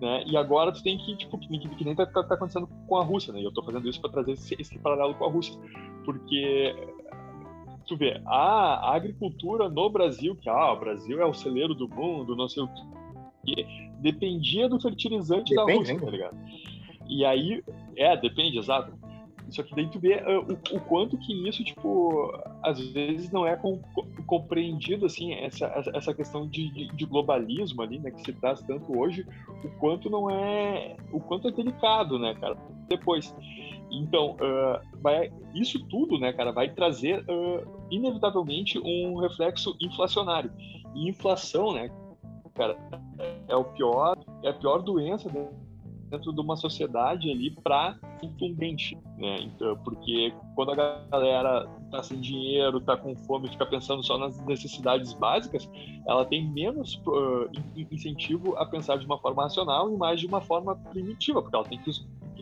né? 0.00 0.24
E 0.26 0.36
agora 0.36 0.72
tu 0.72 0.82
tem 0.82 0.98
que, 0.98 1.16
tipo, 1.16 1.38
que, 1.38 1.58
que, 1.58 1.68
que 1.68 1.84
nem 1.84 1.94
tá, 1.94 2.06
tá, 2.06 2.20
acontecendo 2.20 2.68
com 2.86 2.96
a 2.96 3.04
Rússia, 3.04 3.32
né? 3.32 3.40
E 3.40 3.44
eu 3.44 3.52
tô 3.52 3.62
fazendo 3.62 3.88
isso 3.88 4.00
para 4.00 4.10
trazer 4.10 4.32
esse, 4.32 4.56
esse, 4.58 4.78
paralelo 4.78 5.14
com 5.14 5.24
a 5.24 5.30
Rússia, 5.30 5.58
porque 6.04 6.74
tu 7.86 7.96
vê, 7.96 8.20
a, 8.26 8.90
a 8.90 8.96
agricultura 8.96 9.68
no 9.68 9.88
Brasil, 9.88 10.34
que 10.36 10.48
ah, 10.48 10.72
o 10.72 10.80
Brasil 10.80 11.20
é 11.20 11.24
o 11.24 11.34
celeiro 11.34 11.74
do 11.74 11.88
mundo, 11.88 12.36
não 12.36 12.48
sei 12.48 12.62
o 12.62 12.68
que, 13.44 13.66
dependia 14.00 14.68
do 14.68 14.80
fertilizante 14.80 15.54
Depende, 15.54 15.72
da 15.72 15.78
Rússia, 15.78 15.92
hein? 15.92 16.00
tá 16.00 16.10
ligado? 16.10 16.36
E 17.08 17.24
aí, 17.24 17.62
é, 17.96 18.16
depende, 18.16 18.58
exato. 18.58 18.92
Só 19.50 19.62
que 19.62 19.74
daí 19.74 19.88
tu 19.88 19.98
vê 19.98 20.16
uh, 20.16 20.40
o, 20.40 20.76
o, 20.76 20.80
quanto 20.80 21.16
que 21.18 21.48
isso, 21.48 21.62
tipo, 21.62 22.32
às 22.62 22.78
vezes 22.78 23.30
não 23.30 23.46
é 23.46 23.56
com, 23.56 23.80
compreendido, 24.26 25.06
assim, 25.06 25.34
essa, 25.34 25.66
essa 25.94 26.12
questão 26.12 26.48
de, 26.48 26.88
de, 26.92 27.06
globalismo 27.06 27.82
ali, 27.82 27.98
né, 27.98 28.10
que 28.10 28.22
se 28.22 28.32
traz 28.32 28.60
tanto 28.62 28.98
hoje, 28.98 29.26
o 29.64 29.68
quanto 29.78 30.10
não 30.10 30.28
é, 30.28 30.96
o 31.12 31.20
quanto 31.20 31.48
é 31.48 31.52
delicado, 31.52 32.18
né, 32.18 32.34
cara, 32.34 32.56
depois. 32.88 33.34
Então, 33.90 34.32
uh, 34.32 35.00
vai, 35.00 35.32
isso 35.54 35.84
tudo, 35.86 36.18
né, 36.18 36.32
cara, 36.32 36.50
vai 36.50 36.68
trazer, 36.70 37.20
uh, 37.20 37.86
inevitavelmente, 37.90 38.78
um 38.78 39.16
reflexo 39.16 39.76
inflacionário. 39.80 40.50
E 40.94 41.08
inflação, 41.08 41.72
né, 41.72 41.88
cara, 42.54 42.76
é 43.46 43.54
o 43.54 43.64
pior, 43.64 44.18
é 44.42 44.48
a 44.48 44.54
pior 44.54 44.82
doença, 44.82 45.30
dentro 46.10 46.32
de 46.32 46.40
uma 46.40 46.56
sociedade 46.56 47.30
ali 47.30 47.50
para 47.50 47.96
incumbente, 48.22 48.96
né? 49.18 49.36
Então, 49.40 49.76
porque 49.78 50.32
quando 50.54 50.72
a 50.72 51.04
galera 51.10 51.68
tá 51.90 52.02
sem 52.02 52.20
dinheiro, 52.20 52.80
tá 52.80 52.96
com 52.96 53.14
fome, 53.16 53.48
fica 53.48 53.66
pensando 53.66 54.02
só 54.02 54.18
nas 54.18 54.38
necessidades 54.46 55.12
básicas, 55.12 55.68
ela 56.06 56.24
tem 56.24 56.46
menos 56.48 57.00
uh, 57.06 57.50
incentivo 57.90 58.56
a 58.56 58.66
pensar 58.66 58.96
de 58.98 59.06
uma 59.06 59.18
forma 59.18 59.42
racional 59.42 59.92
e 59.92 59.96
mais 59.96 60.20
de 60.20 60.26
uma 60.26 60.40
forma 60.40 60.76
primitiva, 60.76 61.42
porque 61.42 61.56
ela 61.56 61.64
tem 61.64 61.78
que 61.78 61.90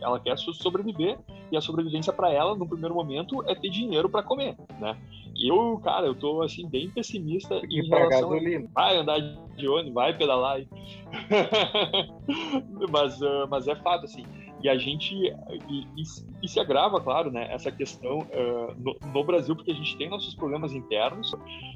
ela 0.01 0.19
quer 0.19 0.37
sobreviver 0.37 1.17
e 1.51 1.57
a 1.57 1.61
sobrevivência 1.61 2.11
para 2.11 2.31
ela 2.31 2.55
no 2.55 2.67
primeiro 2.67 2.93
momento 2.93 3.43
é 3.47 3.55
ter 3.55 3.69
dinheiro 3.69 4.09
para 4.09 4.23
comer, 4.23 4.55
né? 4.79 4.97
Eu, 5.37 5.79
cara, 5.83 6.07
eu 6.07 6.15
tô 6.15 6.41
assim 6.41 6.67
bem 6.67 6.89
pessimista 6.89 7.61
e 7.69 7.81
em 7.81 7.89
relação 7.89 8.33
a... 8.33 8.39
vai 8.73 8.97
andar 8.97 9.19
de 9.19 9.67
ônibus, 9.67 9.93
vai 9.93 10.17
pedalar, 10.17 10.59
mas, 12.89 13.21
uh, 13.21 13.47
mas 13.49 13.67
é 13.67 13.75
fato 13.75 14.05
assim. 14.05 14.25
E 14.61 14.69
a 14.69 14.77
gente 14.77 15.13
e, 15.13 15.31
e, 15.69 16.03
e 16.41 16.47
se 16.47 16.59
agrava, 16.59 16.99
claro, 16.99 17.29
né, 17.29 17.53
essa 17.53 17.71
questão 17.71 18.19
uh, 18.19 18.73
no, 18.77 18.97
no, 19.13 19.23
Brasil 19.23 19.55
porque 19.55 19.71
a 19.71 19.75
gente 19.75 19.95
tem 19.97 20.09
nossos 20.09 20.33
problemas 20.33 20.73
internos. 20.73 21.33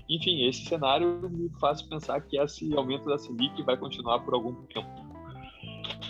Enfim, 0.09 0.47
esse 0.47 0.65
cenário 0.65 1.29
me 1.29 1.49
faz 1.59 1.81
pensar 1.81 2.21
que 2.21 2.39
esse 2.39 2.73
aumento 2.75 3.05
da 3.05 3.17
Selic 3.17 3.61
vai 3.63 3.77
continuar 3.77 4.19
por 4.21 4.33
algum 4.33 4.53
tempo. 4.65 4.87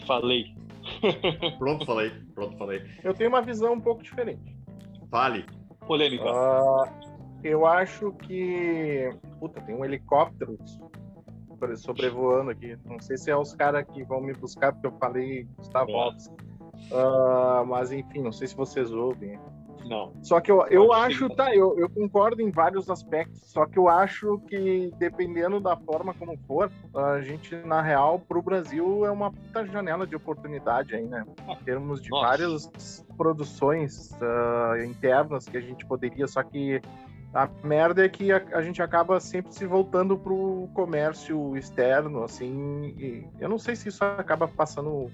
Falei. 0.05 0.53
Pronto, 1.59 1.85
falei. 1.85 2.11
Pronto, 2.33 2.57
falei. 2.57 2.81
Eu 3.03 3.13
tenho 3.13 3.29
uma 3.29 3.41
visão 3.41 3.73
um 3.73 3.81
pouco 3.81 4.01
diferente. 4.01 4.55
Fale. 5.09 5.45
Polêmica. 5.85 6.23
Uh, 6.23 7.08
eu 7.43 7.65
acho 7.65 8.11
que. 8.13 9.09
Puta, 9.39 9.61
tem 9.61 9.75
um 9.75 9.85
helicóptero 9.85 10.57
sobrevoando 11.75 12.51
aqui. 12.51 12.77
Não 12.85 12.99
sei 12.99 13.17
se 13.17 13.29
é 13.29 13.35
os 13.35 13.53
caras 13.53 13.85
que 13.87 14.03
vão 14.03 14.21
me 14.21 14.33
buscar, 14.33 14.71
porque 14.71 14.87
eu 14.87 14.97
falei 14.99 15.47
Gustavo 15.57 15.91
Alves. 15.91 16.27
Uh, 16.91 17.65
mas 17.67 17.91
enfim, 17.91 18.21
não 18.21 18.31
sei 18.31 18.47
se 18.47 18.55
vocês 18.55 18.91
ouvem. 18.91 19.37
Não. 19.85 20.13
Só 20.21 20.39
que 20.39 20.51
eu, 20.51 20.65
eu 20.67 20.93
acho, 20.93 21.29
tá, 21.29 21.55
eu, 21.55 21.77
eu 21.79 21.89
concordo 21.89 22.41
em 22.41 22.51
vários 22.51 22.89
aspectos, 22.89 23.41
só 23.45 23.65
que 23.65 23.79
eu 23.79 23.87
acho 23.87 24.37
que 24.47 24.91
dependendo 24.97 25.59
da 25.59 25.75
forma 25.77 26.13
como 26.13 26.37
for, 26.45 26.71
a 26.93 27.21
gente, 27.21 27.55
na 27.65 27.81
real, 27.81 28.19
para 28.19 28.37
o 28.37 28.41
Brasil 28.41 29.05
é 29.05 29.11
uma 29.11 29.31
puta 29.31 29.65
janela 29.65 30.05
de 30.05 30.15
oportunidade 30.15 30.95
aí, 30.95 31.05
né? 31.05 31.25
Em 31.47 31.63
termos 31.63 32.01
de 32.01 32.09
Nossa. 32.09 32.27
várias 32.27 33.05
produções 33.17 34.11
uh, 34.13 34.83
internas 34.83 35.47
que 35.47 35.57
a 35.57 35.61
gente 35.61 35.85
poderia, 35.85 36.27
só 36.27 36.43
que 36.43 36.81
a 37.33 37.47
merda 37.63 38.03
é 38.03 38.09
que 38.09 38.31
a, 38.31 38.43
a, 38.53 38.61
gente 38.61 38.81
acaba 38.81 39.19
sempre 39.19 39.53
se 39.53 39.65
voltando 39.65 40.17
pro 40.17 40.67
comércio 40.73 41.55
externo, 41.55 42.23
assim. 42.23 43.29
eu 43.39 43.47
não 43.47 43.59
sei 43.59 43.75
se 43.75 43.89
isso 43.89 44.03
acaba 44.03 44.47
passando 44.47 45.11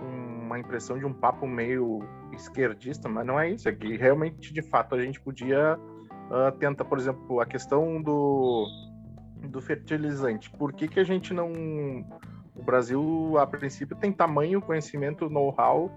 uma 0.00 0.58
impressão 0.58 0.98
de 0.98 1.04
um 1.04 1.12
papo 1.12 1.46
meio 1.46 2.00
esquerdista, 2.32 3.08
mas 3.08 3.24
não 3.24 3.38
é 3.38 3.50
isso. 3.50 3.68
É 3.68 3.72
que 3.72 3.96
realmente, 3.96 4.52
de 4.52 4.62
fato, 4.62 4.94
a 4.94 5.00
gente 5.00 5.20
podia 5.20 5.78
uh, 5.78 6.52
tentar, 6.58 6.84
por 6.84 6.98
exemplo, 6.98 7.40
a 7.40 7.46
questão 7.46 8.02
do, 8.02 8.66
do 9.48 9.60
fertilizante. 9.60 10.50
Por 10.50 10.72
que, 10.72 10.88
que 10.88 11.00
a 11.00 11.04
gente 11.04 11.32
não. 11.32 11.52
O 12.56 12.62
Brasil, 12.62 13.36
a 13.38 13.46
princípio, 13.46 13.96
tem 13.96 14.12
tamanho, 14.12 14.60
conhecimento, 14.60 15.28
know-how 15.28 15.90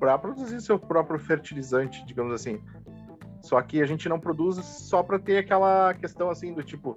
para 0.00 0.18
produzir 0.18 0.60
seu 0.60 0.80
próprio 0.80 1.18
fertilizante, 1.18 2.04
digamos 2.04 2.32
assim. 2.32 2.60
Só 3.42 3.60
que 3.60 3.82
a 3.82 3.86
gente 3.86 4.08
não 4.08 4.18
produz 4.18 4.56
só 4.64 5.02
para 5.02 5.18
ter 5.18 5.38
aquela 5.38 5.92
questão 5.94 6.30
assim 6.30 6.54
do 6.54 6.62
tipo 6.62 6.96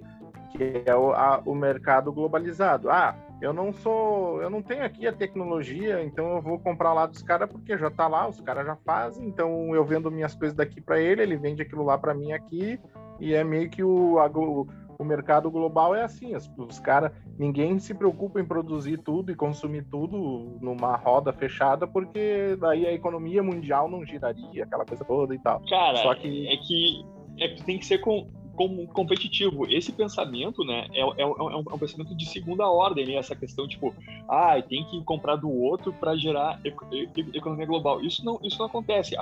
que 0.56 0.82
é 0.86 0.94
o, 0.94 1.12
a, 1.12 1.42
o 1.44 1.54
mercado 1.54 2.12
globalizado. 2.12 2.88
Ah, 2.90 3.14
eu 3.40 3.52
não 3.52 3.72
sou, 3.72 4.40
eu 4.40 4.48
não 4.48 4.62
tenho 4.62 4.84
aqui 4.84 5.06
a 5.06 5.12
tecnologia, 5.12 6.02
então 6.02 6.36
eu 6.36 6.42
vou 6.42 6.58
comprar 6.58 6.92
lá 6.94 7.06
dos 7.06 7.22
caras 7.22 7.50
porque 7.50 7.76
já 7.76 7.90
tá 7.90 8.08
lá, 8.08 8.26
os 8.26 8.40
caras 8.40 8.64
já 8.64 8.76
fazem, 8.76 9.26
então 9.26 9.74
eu 9.74 9.84
vendo 9.84 10.10
minhas 10.10 10.34
coisas 10.34 10.56
daqui 10.56 10.80
para 10.80 10.98
ele, 10.98 11.22
ele 11.22 11.36
vende 11.36 11.60
aquilo 11.60 11.84
lá 11.84 11.98
para 11.98 12.14
mim 12.14 12.32
aqui, 12.32 12.80
e 13.20 13.34
é 13.34 13.44
meio 13.44 13.68
que 13.68 13.84
o, 13.84 14.18
a, 14.18 14.30
o 14.98 15.04
mercado 15.04 15.50
global 15.50 15.94
é 15.94 16.02
assim, 16.02 16.34
os, 16.34 16.50
os 16.56 16.78
caras, 16.78 17.12
ninguém 17.38 17.78
se 17.78 17.94
preocupa 17.94 18.40
em 18.40 18.44
produzir 18.44 18.98
tudo 18.98 19.30
e 19.30 19.34
consumir 19.34 19.84
tudo 19.90 20.58
numa 20.60 20.96
roda 20.96 21.32
fechada, 21.32 21.86
porque 21.86 22.56
daí 22.60 22.86
a 22.86 22.92
economia 22.92 23.42
mundial 23.42 23.88
não 23.88 24.04
giraria, 24.04 24.64
aquela 24.64 24.84
coisa 24.84 25.04
toda 25.04 25.34
e 25.34 25.38
tal. 25.38 25.60
Cara, 25.68 25.96
Só 25.98 26.14
que... 26.14 26.48
é 26.48 26.56
que 26.56 27.16
é 27.38 27.48
que 27.48 27.62
tem 27.64 27.78
que 27.78 27.84
ser 27.84 27.98
com, 27.98 28.30
como 28.56 28.86
competitivo. 28.88 29.66
Esse 29.70 29.92
pensamento, 29.92 30.64
né, 30.64 30.88
é, 30.92 31.00
é, 31.00 31.22
é, 31.22 31.26
um, 31.26 31.50
é, 31.50 31.56
um, 31.56 31.78
pensamento 31.78 32.14
de 32.16 32.26
segunda 32.26 32.66
ordem, 32.68 33.06
né? 33.06 33.14
essa 33.14 33.36
questão, 33.36 33.68
tipo, 33.68 33.94
ah, 34.28 34.60
tem 34.66 34.84
que 34.84 35.00
comprar 35.04 35.36
do 35.36 35.50
outro 35.50 35.92
para 35.92 36.16
gerar 36.16 36.58
economia 37.34 37.66
global. 37.66 38.02
Isso 38.02 38.24
não, 38.24 38.40
isso 38.42 38.58
não 38.58 38.66
acontece. 38.66 39.14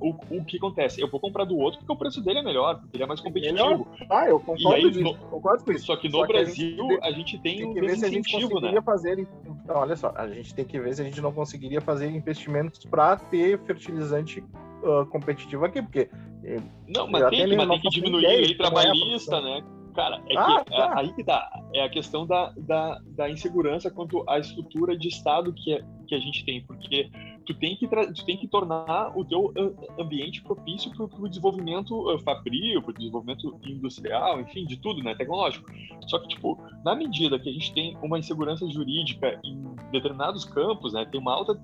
O, 0.00 0.14
o, 0.30 0.44
que 0.44 0.56
acontece? 0.56 1.00
Eu 1.00 1.08
vou 1.08 1.20
comprar 1.20 1.44
do 1.44 1.56
outro 1.56 1.78
porque 1.78 1.92
o 1.92 1.96
preço 1.96 2.20
dele 2.20 2.40
é 2.40 2.42
melhor, 2.42 2.80
porque 2.80 2.96
ele 2.96 3.04
é 3.04 3.06
mais 3.06 3.20
competitivo. 3.20 3.54
Melhor? 3.54 3.86
Ah, 4.10 4.28
eu 4.28 4.40
concordo, 4.40 4.74
aí, 4.74 5.02
no, 5.02 5.14
concordo 5.14 5.64
com 5.64 5.72
isso. 5.72 5.86
Só 5.86 5.96
que 5.96 6.08
no 6.08 6.18
só 6.18 6.26
Brasil 6.26 6.76
que 6.76 6.82
a, 6.82 6.86
gente, 6.88 7.04
a 7.04 7.12
gente 7.12 7.38
tem, 7.38 7.58
tem 7.58 7.74
que 7.74 7.80
ver 7.80 7.96
se 7.96 8.04
a 8.04 8.08
gente 8.08 8.34
né? 8.34 8.40
conseguiria 8.40 8.72
né? 8.72 8.82
fazer. 8.82 9.18
Então, 9.20 9.76
olha 9.76 9.96
só, 9.96 10.12
a 10.16 10.28
gente 10.28 10.52
tem 10.52 10.64
que 10.64 10.80
ver 10.80 10.94
se 10.94 11.02
a 11.02 11.04
gente 11.04 11.20
não 11.20 11.32
conseguiria 11.32 11.80
fazer 11.80 12.10
investimentos 12.10 12.84
para 12.84 13.16
ter 13.16 13.58
fertilizante 13.60 14.42
uh, 14.82 15.06
competitivo 15.06 15.64
aqui, 15.64 15.82
porque. 15.82 16.10
Eh, 16.44 16.60
não, 16.88 17.06
mas 17.06 17.28
tem, 17.30 17.48
que, 17.48 17.56
mas 17.56 17.68
tem 17.68 17.80
que 17.80 17.88
diminuir 17.90 18.26
a 18.26 18.30
lei 18.30 18.54
trabalhista, 18.54 19.40
né? 19.40 19.62
Cara, 19.94 20.22
é 20.28 20.36
ah, 20.36 20.64
que 20.64 20.72
é, 20.72 20.76
tá. 20.76 20.98
aí 20.98 21.12
que 21.12 21.22
dá. 21.22 21.62
É 21.74 21.82
a 21.82 21.88
questão 21.88 22.26
da, 22.26 22.52
da, 22.56 23.00
da, 23.06 23.30
insegurança 23.30 23.90
quanto 23.90 24.24
à 24.28 24.38
estrutura 24.38 24.96
de 24.96 25.08
Estado 25.08 25.52
que, 25.52 25.72
é, 25.72 25.84
que 26.06 26.14
a 26.14 26.18
gente 26.18 26.44
tem, 26.44 26.62
porque 26.62 27.10
tu 27.44 27.54
tem 27.54 27.76
que, 27.76 27.88
tu 27.88 28.24
tem 28.24 28.36
que 28.36 28.46
tornar 28.46 29.16
o 29.16 29.24
teu 29.24 29.52
ambiente 29.98 30.42
propício 30.42 30.90
para 30.92 31.04
o 31.04 31.28
desenvolvimento 31.28 31.92
uh, 32.08 32.18
fabrio, 32.20 32.80
para 32.82 32.90
o 32.90 32.94
desenvolvimento 32.94 33.60
industrial, 33.64 34.40
enfim, 34.40 34.64
de 34.64 34.76
tudo, 34.76 35.02
né, 35.02 35.14
tecnológico. 35.14 35.70
Só 36.06 36.18
que, 36.18 36.28
tipo, 36.28 36.58
na 36.84 36.94
medida 36.94 37.38
que 37.38 37.48
a 37.48 37.52
gente 37.52 37.72
tem 37.72 37.96
uma 38.02 38.18
insegurança 38.18 38.68
jurídica 38.70 39.40
em 39.44 39.62
determinados 39.90 40.44
campos, 40.44 40.92
né, 40.92 41.04
tem 41.04 41.20
uma 41.20 41.34
alta 41.34 41.60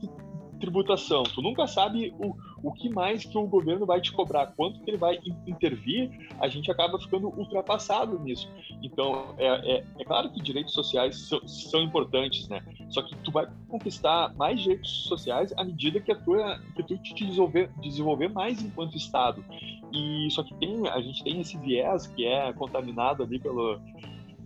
tributação. 0.59 1.23
Tu 1.23 1.41
nunca 1.43 1.67
sabe 1.67 2.15
o, 2.19 2.35
o 2.63 2.73
que 2.73 2.89
mais 2.89 3.25
que 3.25 3.37
o 3.37 3.47
governo 3.47 3.87
vai 3.87 4.01
te 4.01 4.13
cobrar, 4.13 4.47
quanto 4.57 4.81
que 4.81 4.91
ele 4.91 4.97
vai 4.97 5.19
intervir, 5.47 6.29
a 6.41 6.49
gente 6.49 6.71
acaba 6.71 6.99
ficando 6.99 7.29
ultrapassado 7.29 8.19
nisso. 8.19 8.49
Então, 8.83 9.35
é, 9.39 9.77
é, 9.77 9.85
é 9.99 10.05
claro 10.05 10.31
que 10.31 10.41
direitos 10.41 10.75
sociais 10.75 11.17
são, 11.29 11.47
são, 11.47 11.83
importantes, 11.83 12.49
né? 12.49 12.63
Só 12.89 13.03
que 13.03 13.15
tu 13.17 13.31
vai 13.31 13.47
conquistar 13.69 14.35
mais 14.35 14.61
direitos 14.61 15.05
sociais 15.05 15.53
à 15.57 15.65
medida 15.65 16.01
que, 16.01 16.13
a 16.13 16.17
tua, 16.17 16.61
que 16.75 16.83
tu 16.83 16.97
te 16.99 17.15
desenvolver, 17.15 17.71
desenvolver 17.81 18.29
mais 18.29 18.63
enquanto 18.63 18.97
Estado. 18.97 19.45
E 19.93 20.29
só 20.31 20.43
que 20.43 20.55
tem, 20.55 20.87
a 20.89 21.01
gente 21.01 21.23
tem 21.23 21.41
esse 21.41 21.57
viés 21.59 22.07
que 22.07 22.27
é 22.27 22.53
contaminado 22.53 23.23
ali 23.23 23.39
pelo 23.39 23.81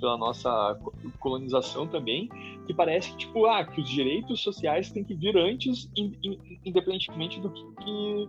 pela 0.00 0.16
nossa 0.16 0.78
colonização 1.18 1.86
também, 1.86 2.28
que 2.66 2.74
parece 2.74 3.10
que, 3.12 3.18
tipo, 3.18 3.46
ah, 3.46 3.64
que 3.64 3.80
os 3.80 3.88
direitos 3.88 4.40
sociais 4.40 4.90
têm 4.90 5.04
que 5.04 5.14
vir 5.14 5.36
antes, 5.36 5.90
independentemente 6.64 7.40
do 7.40 7.50
que, 7.50 8.28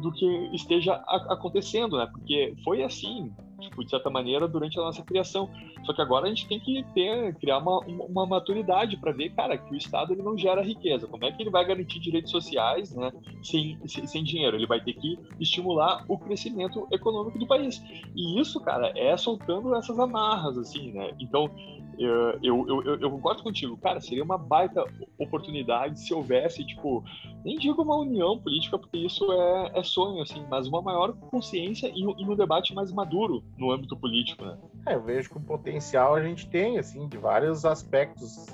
do 0.00 0.12
que 0.12 0.26
esteja 0.54 0.94
acontecendo, 1.28 1.98
né? 1.98 2.06
Porque 2.06 2.54
foi 2.64 2.82
assim, 2.82 3.32
tipo, 3.58 3.84
de 3.84 3.90
certa 3.90 4.10
maneira, 4.10 4.46
durante 4.46 4.78
a 4.78 4.82
nossa 4.82 5.02
criação. 5.02 5.50
Só 5.84 5.92
que 5.92 6.02
agora 6.02 6.26
a 6.26 6.28
gente 6.28 6.46
tem 6.46 6.60
que 6.60 6.84
ter, 6.94 7.34
criar 7.36 7.58
uma, 7.58 7.78
uma 7.80 8.26
maturidade 8.26 8.96
para 8.96 9.12
ver, 9.12 9.30
cara, 9.30 9.56
que 9.56 9.72
o 9.72 9.76
Estado 9.76 10.12
ele 10.12 10.22
não 10.22 10.36
gera 10.36 10.62
riqueza. 10.62 11.06
Como 11.06 11.24
é 11.24 11.32
que 11.32 11.42
ele 11.42 11.50
vai 11.50 11.66
garantir 11.66 11.98
direitos 11.98 12.30
sociais 12.30 12.94
né, 12.94 13.12
sem, 13.42 13.78
sem, 13.86 14.06
sem 14.06 14.24
dinheiro? 14.24 14.56
Ele 14.56 14.66
vai 14.66 14.80
ter 14.80 14.94
que 14.94 15.18
estimular 15.40 16.04
o 16.08 16.18
crescimento 16.18 16.86
econômico 16.92 17.38
do 17.38 17.46
país. 17.46 17.82
E 18.14 18.40
isso, 18.40 18.60
cara, 18.60 18.92
é 18.96 19.16
soltando 19.16 19.74
essas 19.74 19.98
amarras, 19.98 20.56
assim, 20.58 20.92
né? 20.92 21.12
Então, 21.20 21.50
eu, 21.98 22.38
eu, 22.42 22.82
eu, 22.84 23.00
eu, 23.00 23.10
concordo 23.10 23.42
contigo, 23.42 23.76
cara, 23.76 24.00
seria 24.00 24.22
uma 24.22 24.38
baita 24.38 24.84
oportunidade 25.18 26.00
se 26.00 26.14
houvesse, 26.14 26.64
tipo, 26.64 27.02
nem 27.44 27.58
digo 27.58 27.82
uma 27.82 27.96
união 27.96 28.38
política, 28.38 28.78
porque 28.78 28.98
isso 28.98 29.30
é, 29.32 29.72
é 29.74 29.82
sonho, 29.82 30.22
assim, 30.22 30.44
mas 30.48 30.68
uma 30.68 30.80
maior 30.80 31.12
consciência 31.12 31.88
e, 31.88 32.00
e 32.00 32.24
um 32.24 32.36
debate 32.36 32.74
mais 32.74 32.92
maduro 32.92 33.42
no 33.56 33.72
âmbito 33.72 33.96
político, 33.96 34.44
né? 34.44 34.56
É, 34.86 34.94
eu 34.94 35.02
vejo 35.02 35.28
que 35.30 35.38
o 35.38 35.40
potencial 35.40 36.14
a 36.14 36.22
gente 36.22 36.48
tem, 36.48 36.78
assim, 36.78 37.08
de 37.08 37.18
vários 37.18 37.64
aspectos 37.64 38.46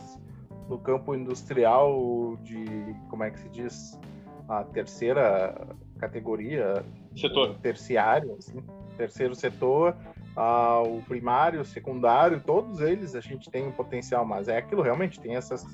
no 0.69 0.79
campo 0.79 1.15
industrial 1.15 2.39
de, 2.43 2.65
como 3.11 3.25
é 3.25 3.31
que 3.31 3.39
se 3.41 3.49
diz, 3.51 4.01
a 4.49 4.65
terceira 4.65 5.69
categoria, 5.99 6.85
setor. 7.15 7.55
terciário, 7.57 8.35
assim, 8.39 8.63
terceiro 8.97 9.35
setor, 9.35 9.97
ah, 10.37 10.83
o 10.83 11.01
primário, 11.03 11.61
o 11.61 11.65
secundário, 11.65 12.41
todos 12.41 12.81
eles 12.81 13.15
a 13.15 13.21
gente 13.21 13.51
tem 13.51 13.67
um 13.67 13.73
potencial, 13.73 14.25
mas 14.25 14.49
é 14.49 14.59
aquilo 14.59 14.83
realmente 14.83 15.21
tem 15.21 15.37
essas. 15.37 15.65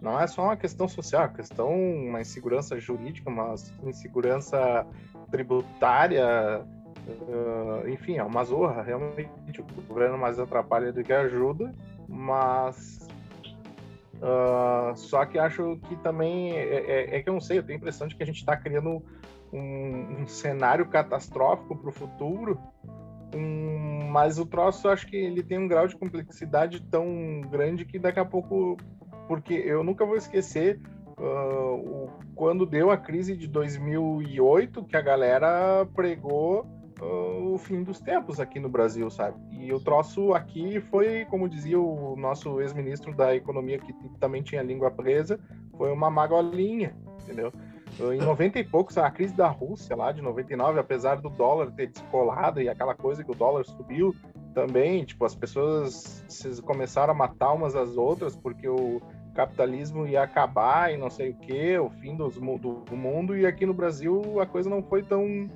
Não 0.00 0.18
é 0.18 0.26
só 0.26 0.44
uma 0.44 0.56
questão 0.56 0.86
social, 0.86 1.24
é 1.24 1.28
questão, 1.28 1.70
uma 1.70 2.20
insegurança 2.20 2.78
jurídica, 2.78 3.28
uma 3.28 3.54
insegurança 3.84 4.86
tributária, 5.30 6.64
uh, 7.06 7.88
enfim, 7.88 8.16
é 8.16 8.24
uma 8.24 8.44
zorra, 8.44 8.82
realmente. 8.82 9.60
O 9.60 9.82
governo 9.88 10.18
mais 10.18 10.38
atrapalha 10.38 10.92
do 10.92 11.02
que 11.02 11.12
ajuda, 11.12 11.72
mas. 12.08 13.08
Uh, 14.16 14.96
só 14.96 15.24
que 15.26 15.38
acho 15.38 15.78
que 15.88 15.96
também. 15.96 16.52
É, 16.52 16.62
é, 16.62 17.16
é, 17.16 17.22
que 17.22 17.28
eu 17.28 17.34
não 17.34 17.40
sei, 17.40 17.58
eu 17.58 17.62
tenho 17.62 17.76
a 17.76 17.80
impressão 17.80 18.08
de 18.08 18.16
que 18.16 18.22
a 18.22 18.26
gente 18.26 18.38
está 18.38 18.56
criando 18.56 19.02
um, 19.52 20.22
um 20.22 20.26
cenário 20.26 20.86
catastrófico 20.86 21.76
para 21.76 21.88
o 21.88 21.92
futuro 21.92 22.58
um, 23.34 24.08
mas 24.10 24.38
o 24.38 24.46
troço, 24.46 24.88
acho 24.88 25.06
que 25.06 25.16
ele 25.16 25.42
tem 25.42 25.58
um 25.58 25.68
grau 25.68 25.86
de 25.86 25.96
complexidade 25.96 26.82
tão 26.82 27.42
grande 27.50 27.84
que 27.84 27.98
daqui 27.98 28.20
a 28.20 28.24
pouco. 28.24 28.76
Porque 29.26 29.52
eu 29.52 29.84
nunca 29.84 30.06
vou 30.06 30.16
esquecer 30.16 30.80
uh, 31.18 31.74
o, 31.74 32.10
quando 32.34 32.64
deu 32.64 32.90
a 32.90 32.96
crise 32.96 33.36
de 33.36 33.46
2008, 33.46 34.84
que 34.84 34.96
a 34.96 35.02
galera 35.02 35.86
pregou 35.94 36.66
uh, 37.00 37.52
o 37.52 37.58
fim 37.58 37.82
dos 37.82 38.00
tempos 38.00 38.40
aqui 38.40 38.58
no 38.58 38.68
Brasil, 38.68 39.10
sabe? 39.10 39.36
E 39.50 39.72
o 39.72 39.80
troço 39.80 40.32
aqui 40.32 40.80
foi, 40.80 41.26
como 41.26 41.48
dizia 41.48 41.78
o 41.78 42.16
nosso 42.16 42.60
ex-ministro 42.60 43.14
da 43.14 43.34
Economia, 43.34 43.78
que 43.78 43.92
também 44.18 44.42
tinha 44.42 44.62
língua 44.62 44.90
presa, 44.90 45.38
foi 45.76 45.92
uma 45.92 46.10
magolinha, 46.10 46.96
entendeu? 47.22 47.52
Em 47.98 48.18
90 48.18 48.58
e 48.58 48.64
poucos, 48.64 48.96
a 48.96 49.10
crise 49.10 49.34
da 49.34 49.48
Rússia 49.48 49.96
lá 49.96 50.12
de 50.12 50.22
99, 50.22 50.78
apesar 50.78 51.16
do 51.16 51.28
dólar 51.28 51.72
ter 51.72 51.88
descolado 51.88 52.60
e 52.60 52.68
aquela 52.68 52.94
coisa 52.94 53.24
que 53.24 53.30
o 53.30 53.34
dólar 53.34 53.64
subiu 53.64 54.14
também, 54.54 55.04
tipo, 55.04 55.24
as 55.24 55.34
pessoas 55.34 56.24
começaram 56.64 57.12
a 57.12 57.16
matar 57.16 57.52
umas 57.52 57.74
às 57.74 57.96
outras 57.96 58.36
porque 58.36 58.68
o 58.68 59.00
capitalismo 59.34 60.06
ia 60.06 60.22
acabar 60.22 60.92
e 60.92 60.96
não 60.96 61.10
sei 61.10 61.30
o 61.30 61.34
que, 61.34 61.78
o 61.78 61.90
fim 61.90 62.16
dos, 62.16 62.34
do, 62.34 62.56
do 62.56 62.96
mundo, 62.96 63.36
e 63.36 63.46
aqui 63.46 63.64
no 63.64 63.74
Brasil 63.74 64.40
a 64.40 64.46
coisa 64.46 64.68
não 64.68 64.82
foi 64.82 65.02
tão, 65.02 65.48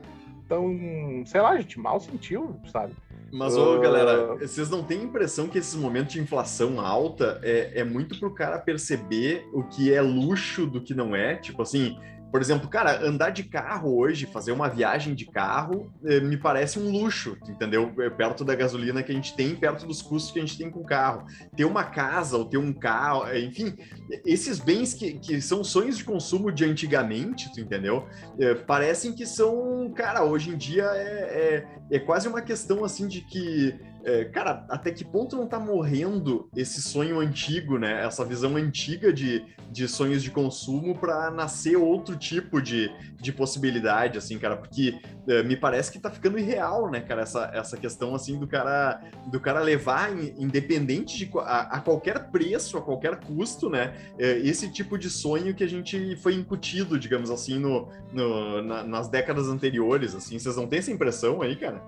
tão, 0.48 1.24
sei 1.26 1.40
lá, 1.40 1.50
a 1.50 1.60
gente 1.60 1.80
mal 1.80 1.98
sentiu, 1.98 2.60
sabe? 2.70 2.92
Mas, 3.32 3.56
ô, 3.56 3.78
uh... 3.78 3.80
galera, 3.80 4.36
vocês 4.36 4.68
não 4.68 4.84
têm 4.84 5.02
impressão 5.02 5.48
que 5.48 5.58
esses 5.58 5.74
momentos 5.74 6.12
de 6.12 6.20
inflação 6.20 6.80
alta 6.80 7.40
é, 7.42 7.80
é 7.80 7.84
muito 7.84 8.20
pro 8.20 8.34
cara 8.34 8.58
perceber 8.58 9.48
o 9.52 9.64
que 9.64 9.92
é 9.92 10.02
luxo 10.02 10.66
do 10.66 10.80
que 10.80 10.94
não 10.94 11.16
é? 11.16 11.36
Tipo 11.36 11.62
assim, 11.62 11.98
por 12.32 12.40
exemplo, 12.40 12.66
cara, 12.66 13.06
andar 13.06 13.28
de 13.28 13.44
carro 13.44 13.94
hoje, 13.94 14.24
fazer 14.24 14.52
uma 14.52 14.66
viagem 14.66 15.14
de 15.14 15.26
carro, 15.26 15.92
eh, 16.02 16.18
me 16.18 16.38
parece 16.38 16.78
um 16.78 16.90
luxo, 16.90 17.36
entendeu? 17.46 17.92
É 17.98 18.08
perto 18.08 18.42
da 18.42 18.54
gasolina 18.54 19.02
que 19.02 19.12
a 19.12 19.14
gente 19.14 19.36
tem, 19.36 19.54
perto 19.54 19.86
dos 19.86 20.00
custos 20.00 20.32
que 20.32 20.38
a 20.38 20.42
gente 20.42 20.56
tem 20.56 20.70
com 20.70 20.80
o 20.80 20.84
carro. 20.84 21.26
Ter 21.54 21.66
uma 21.66 21.84
casa 21.84 22.38
ou 22.38 22.46
ter 22.46 22.56
um 22.56 22.72
carro, 22.72 23.26
eh, 23.26 23.40
enfim, 23.40 23.76
esses 24.24 24.58
bens 24.58 24.94
que, 24.94 25.12
que 25.18 25.42
são 25.42 25.62
sonhos 25.62 25.98
de 25.98 26.04
consumo 26.04 26.50
de 26.50 26.64
antigamente, 26.64 27.52
tu 27.52 27.60
entendeu? 27.60 28.08
É, 28.38 28.54
parecem 28.54 29.12
que 29.12 29.26
são, 29.26 29.92
cara, 29.94 30.24
hoje 30.24 30.50
em 30.50 30.56
dia 30.56 30.84
é, 30.84 31.66
é, 31.90 31.96
é 31.96 31.98
quase 31.98 32.28
uma 32.28 32.40
questão 32.40 32.82
assim 32.82 33.06
de 33.06 33.20
que 33.20 33.78
é, 34.04 34.24
cara, 34.24 34.64
até 34.68 34.90
que 34.90 35.04
ponto 35.04 35.36
não 35.36 35.46
tá 35.46 35.58
morrendo 35.58 36.48
esse 36.56 36.82
sonho 36.82 37.20
antigo, 37.20 37.78
né? 37.78 38.04
Essa 38.04 38.24
visão 38.24 38.56
antiga 38.56 39.12
de, 39.12 39.44
de 39.70 39.86
sonhos 39.86 40.22
de 40.22 40.30
consumo 40.30 40.98
para 40.98 41.30
nascer 41.30 41.76
outro 41.76 42.16
tipo 42.16 42.60
de, 42.60 42.90
de 43.20 43.32
possibilidade, 43.32 44.18
assim, 44.18 44.38
cara? 44.38 44.56
Porque 44.56 45.00
é, 45.28 45.42
me 45.42 45.56
parece 45.56 45.90
que 45.92 45.98
tá 45.98 46.10
ficando 46.10 46.38
irreal, 46.38 46.90
né, 46.90 47.00
cara? 47.00 47.22
Essa, 47.22 47.50
essa 47.54 47.76
questão, 47.76 48.14
assim, 48.14 48.38
do 48.38 48.46
cara, 48.46 49.00
do 49.26 49.38
cara 49.38 49.60
levar, 49.60 50.10
independente 50.38 51.16
de 51.18 51.30
a, 51.38 51.76
a 51.76 51.80
qualquer 51.80 52.30
preço, 52.30 52.76
a 52.76 52.82
qualquer 52.82 53.20
custo, 53.20 53.70
né? 53.70 53.94
É, 54.18 54.38
esse 54.38 54.70
tipo 54.70 54.98
de 54.98 55.08
sonho 55.08 55.54
que 55.54 55.62
a 55.62 55.68
gente 55.68 56.16
foi 56.16 56.34
incutido, 56.34 56.98
digamos 56.98 57.30
assim, 57.30 57.58
no, 57.58 57.88
no 58.12 58.62
na, 58.62 58.82
nas 58.82 59.08
décadas 59.08 59.48
anteriores, 59.48 60.14
assim. 60.14 60.38
Vocês 60.38 60.56
não 60.56 60.66
têm 60.66 60.80
essa 60.80 60.90
impressão 60.90 61.42
aí, 61.42 61.56
cara? 61.56 61.82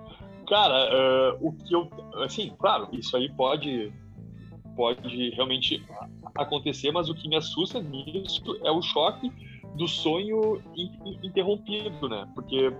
Cara, 0.46 1.34
uh, 1.34 1.48
o 1.48 1.52
que 1.52 1.74
eu. 1.74 1.88
Assim, 2.22 2.52
claro, 2.58 2.88
isso 2.92 3.16
aí 3.16 3.30
pode, 3.30 3.92
pode 4.76 5.30
realmente 5.30 5.84
acontecer, 6.34 6.90
mas 6.92 7.08
o 7.08 7.14
que 7.14 7.28
me 7.28 7.36
assusta 7.36 7.80
nisso 7.80 8.42
é 8.64 8.70
o 8.70 8.82
choque 8.82 9.30
do 9.76 9.88
sonho 9.88 10.62
interrompido, 11.22 12.08
né? 12.08 12.28
Porque 12.34 12.72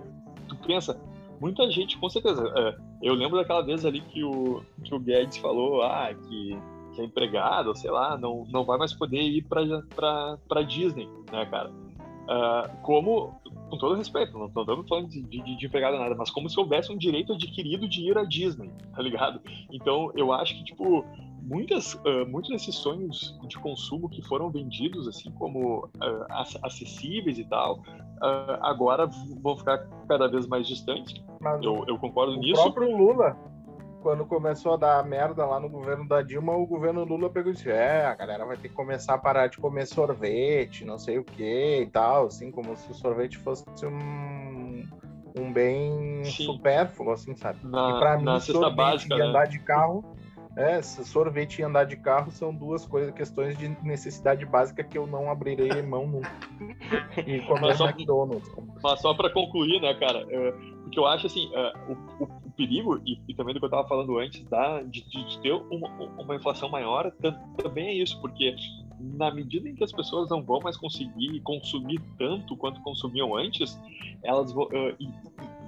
tu 0.47 0.55
pensa, 0.57 0.99
muita 1.39 1.69
gente, 1.69 1.97
com 1.97 2.09
certeza. 2.09 2.43
Uh, 2.43 2.83
eu 3.01 3.13
lembro 3.13 3.37
daquela 3.37 3.61
vez 3.61 3.85
ali 3.85 4.01
que 4.01 4.23
o, 4.23 4.63
que 4.83 4.93
o 4.93 4.99
Guedes 4.99 5.37
falou, 5.37 5.81
ah, 5.83 6.09
que, 6.13 6.57
que 6.93 7.01
é 7.01 7.03
empregado, 7.03 7.75
sei 7.75 7.91
lá, 7.91 8.17
não, 8.17 8.45
não 8.49 8.63
vai 8.63 8.77
mais 8.77 8.93
poder 8.93 9.21
ir 9.21 9.43
para 9.43 10.61
Disney, 10.67 11.07
né, 11.31 11.45
cara? 11.45 11.69
Uh, 11.69 12.81
como 12.81 13.39
com 13.75 13.79
todo 13.79 13.95
respeito, 13.95 14.37
não 14.37 14.47
estamos 14.47 14.87
falando 14.87 15.09
de, 15.09 15.21
de, 15.21 15.57
de 15.57 15.65
empregado 15.65 15.97
nada, 15.97 16.15
mas 16.15 16.29
como 16.29 16.49
se 16.49 16.59
houvesse 16.59 16.91
um 16.91 16.97
direito 16.97 17.33
adquirido 17.33 17.87
de 17.87 18.01
ir 18.01 18.17
à 18.17 18.23
Disney, 18.23 18.71
tá 18.95 19.01
ligado? 19.01 19.41
Então, 19.71 20.11
eu 20.15 20.31
acho 20.31 20.55
que, 20.55 20.63
tipo, 20.63 21.05
muitas, 21.41 21.93
uh, 21.93 22.25
muitos 22.27 22.51
desses 22.51 22.75
sonhos 22.75 23.37
de 23.47 23.57
consumo 23.59 24.09
que 24.09 24.21
foram 24.21 24.49
vendidos, 24.49 25.07
assim, 25.07 25.29
como 25.31 25.85
uh, 25.85 26.25
acessíveis 26.63 27.37
e 27.37 27.45
tal, 27.45 27.79
uh, 27.79 28.57
agora 28.61 29.07
vão 29.41 29.57
ficar 29.57 29.79
cada 30.07 30.27
vez 30.27 30.47
mais 30.47 30.67
distantes. 30.67 31.21
eu, 31.61 31.85
eu 31.87 31.97
concordo 31.97 32.33
o 32.33 32.37
nisso. 32.37 32.61
O 32.61 32.71
próprio 32.71 32.95
Lula 32.95 33.37
quando 34.05 34.23
começou 34.23 34.75
a 34.75 34.77
dar 34.77 35.03
merda 35.03 35.43
lá 35.47 35.59
no 35.59 35.67
governo 35.67 36.07
da 36.07 36.21
Dilma, 36.21 36.55
o 36.55 36.67
governo 36.67 37.03
Lula 37.03 37.27
pegou 37.27 37.51
e 37.51 37.55
disse: 37.55 37.71
é, 37.71 38.05
a 38.05 38.13
galera 38.13 38.45
vai 38.45 38.55
ter 38.55 38.69
que 38.69 38.75
começar 38.75 39.15
a 39.15 39.17
parar 39.17 39.47
de 39.47 39.57
comer 39.57 39.87
sorvete, 39.87 40.85
não 40.85 40.99
sei 40.99 41.17
o 41.17 41.23
que 41.23 41.81
e 41.81 41.87
tal, 41.87 42.27
assim, 42.27 42.51
como 42.51 42.77
se 42.77 42.91
o 42.91 42.93
sorvete 42.93 43.39
fosse 43.39 43.65
um, 43.83 44.87
um 45.35 45.51
bem 45.51 46.23
Sim. 46.23 46.45
supérfluo, 46.45 47.13
assim, 47.13 47.35
sabe? 47.35 47.57
Na, 47.63 47.89
e 47.89 47.99
pra 47.99 48.15
mim, 48.19 48.39
sorvete 48.41 48.75
básica, 48.75 49.15
e 49.15 49.17
né? 49.17 49.25
andar 49.25 49.47
de 49.47 49.57
carro. 49.57 50.05
É, 50.55 50.81
sorvete 50.83 51.59
e 51.59 51.63
andar 51.63 51.85
de 51.85 51.97
carro 51.97 52.31
são 52.31 52.53
duas 52.53 52.85
coisas, 52.85 53.13
questões 53.13 53.57
de 53.57 53.67
necessidade 53.83 54.45
básica 54.45 54.83
que 54.83 54.97
eu 54.97 55.05
não 55.05 55.29
abrirei 55.31 55.81
mão 55.81 56.07
nunca. 56.07 56.31
E 57.27 57.41
comer 57.41 57.75
só, 57.75 57.89
McDonald's. 57.89 58.49
Mas 58.81 59.01
só 59.01 59.13
para 59.15 59.29
concluir, 59.31 59.81
né, 59.81 59.95
cara? 59.95 60.25
porque 60.83 60.99
eu 60.99 61.05
acho 61.07 61.27
assim, 61.27 61.47
uh, 61.47 61.91
o, 61.91 62.23
o, 62.23 62.44
perigo, 62.55 63.01
e, 63.05 63.19
e, 63.27 63.33
também 63.33 63.53
do 63.53 63.59
que 63.59 63.65
eu 63.65 63.69
estava 63.69 63.87
falando 63.87 64.17
antes, 64.17 64.43
da, 64.45 64.81
de, 64.81 65.01
de 65.01 65.39
ter 65.39 65.53
uma, 65.53 65.89
uma, 66.17 66.35
inflação 66.35 66.69
maior, 66.69 67.11
também 67.57 67.87
é 67.87 67.93
isso, 67.93 68.19
porque 68.21 68.55
na 68.99 69.31
medida 69.31 69.69
em 69.69 69.75
que 69.75 69.83
as 69.83 69.91
pessoas 69.91 70.29
não 70.29 70.41
vão 70.43 70.59
mais 70.61 70.77
conseguir 70.77 71.39
consumir 71.41 72.01
tanto 72.17 72.55
quanto 72.55 72.81
consumiam 72.81 73.35
antes, 73.35 73.79
elas 74.23 74.51
vão. 74.51 74.65
Uh, 74.65 74.95
e, 74.99 75.09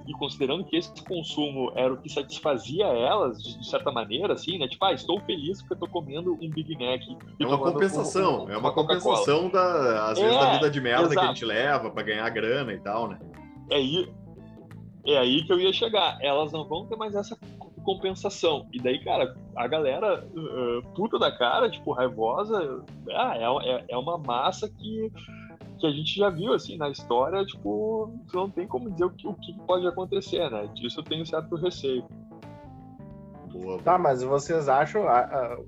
e 0.08 0.12
considerando 0.14 0.64
que 0.64 0.74
esse 0.74 0.90
consumo 1.04 1.70
era 1.74 1.92
o 1.92 1.98
que 1.98 2.08
satisfazia 2.08 2.86
elas, 2.86 3.42
de, 3.42 3.58
de 3.58 3.68
certa 3.68 3.92
maneira, 3.92 4.32
assim, 4.32 4.58
né? 4.58 4.66
Tipo, 4.66 4.86
ah, 4.86 4.92
estou 4.94 5.20
feliz 5.20 5.60
porque 5.60 5.74
estou 5.74 5.88
comendo 5.88 6.32
um 6.40 6.48
Big 6.48 6.72
Mac. 6.72 7.02
É 7.38 7.46
uma 7.46 7.58
compensação, 7.58 8.40
um, 8.40 8.44
um, 8.46 8.50
é 8.50 8.56
uma 8.56 8.72
compensação, 8.72 9.50
da, 9.50 10.10
às 10.10 10.18
vezes, 10.18 10.34
é, 10.34 10.40
da 10.40 10.52
vida 10.54 10.70
de 10.70 10.80
merda 10.80 11.02
exato. 11.04 11.14
que 11.14 11.24
a 11.24 11.28
gente 11.28 11.44
leva 11.44 11.90
para 11.90 12.02
ganhar 12.02 12.28
grana 12.30 12.72
e 12.72 12.80
tal, 12.80 13.08
né? 13.08 13.18
É, 13.70 13.78
é 15.08 15.18
aí 15.18 15.44
que 15.44 15.52
eu 15.52 15.58
ia 15.58 15.72
chegar. 15.72 16.18
Elas 16.20 16.52
não 16.52 16.66
vão 16.66 16.86
ter 16.86 16.96
mais 16.96 17.14
essa 17.14 17.36
compensação. 17.84 18.68
E 18.72 18.78
daí, 18.80 19.02
cara, 19.02 19.34
a 19.56 19.66
galera 19.66 20.26
uh, 20.26 20.82
puta 20.94 21.18
da 21.18 21.32
cara, 21.32 21.70
tipo, 21.70 21.92
raivosa, 21.92 22.84
ah, 23.10 23.34
é, 23.36 23.70
é, 23.70 23.84
é 23.88 23.96
uma 23.96 24.18
massa 24.18 24.68
que, 24.68 25.10
que 25.80 25.86
a 25.86 25.90
gente 25.90 26.16
já 26.16 26.28
viu, 26.28 26.52
assim, 26.52 26.76
na 26.76 26.90
história, 26.90 27.44
tipo, 27.46 28.12
não 28.34 28.50
tem 28.50 28.66
como 28.66 28.90
dizer 28.90 29.04
o 29.04 29.10
que, 29.10 29.26
o 29.26 29.34
que 29.34 29.58
pode 29.66 29.86
acontecer, 29.86 30.50
né? 30.50 30.66
Disso 30.74 31.00
eu 31.00 31.04
tenho 31.04 31.24
certo 31.24 31.56
receio. 31.56 32.04
Boa, 33.50 33.78
tá, 33.78 33.96
mas 33.96 34.22
vocês 34.22 34.68
acham 34.68 35.08
a, 35.08 35.20
a, 35.20 35.58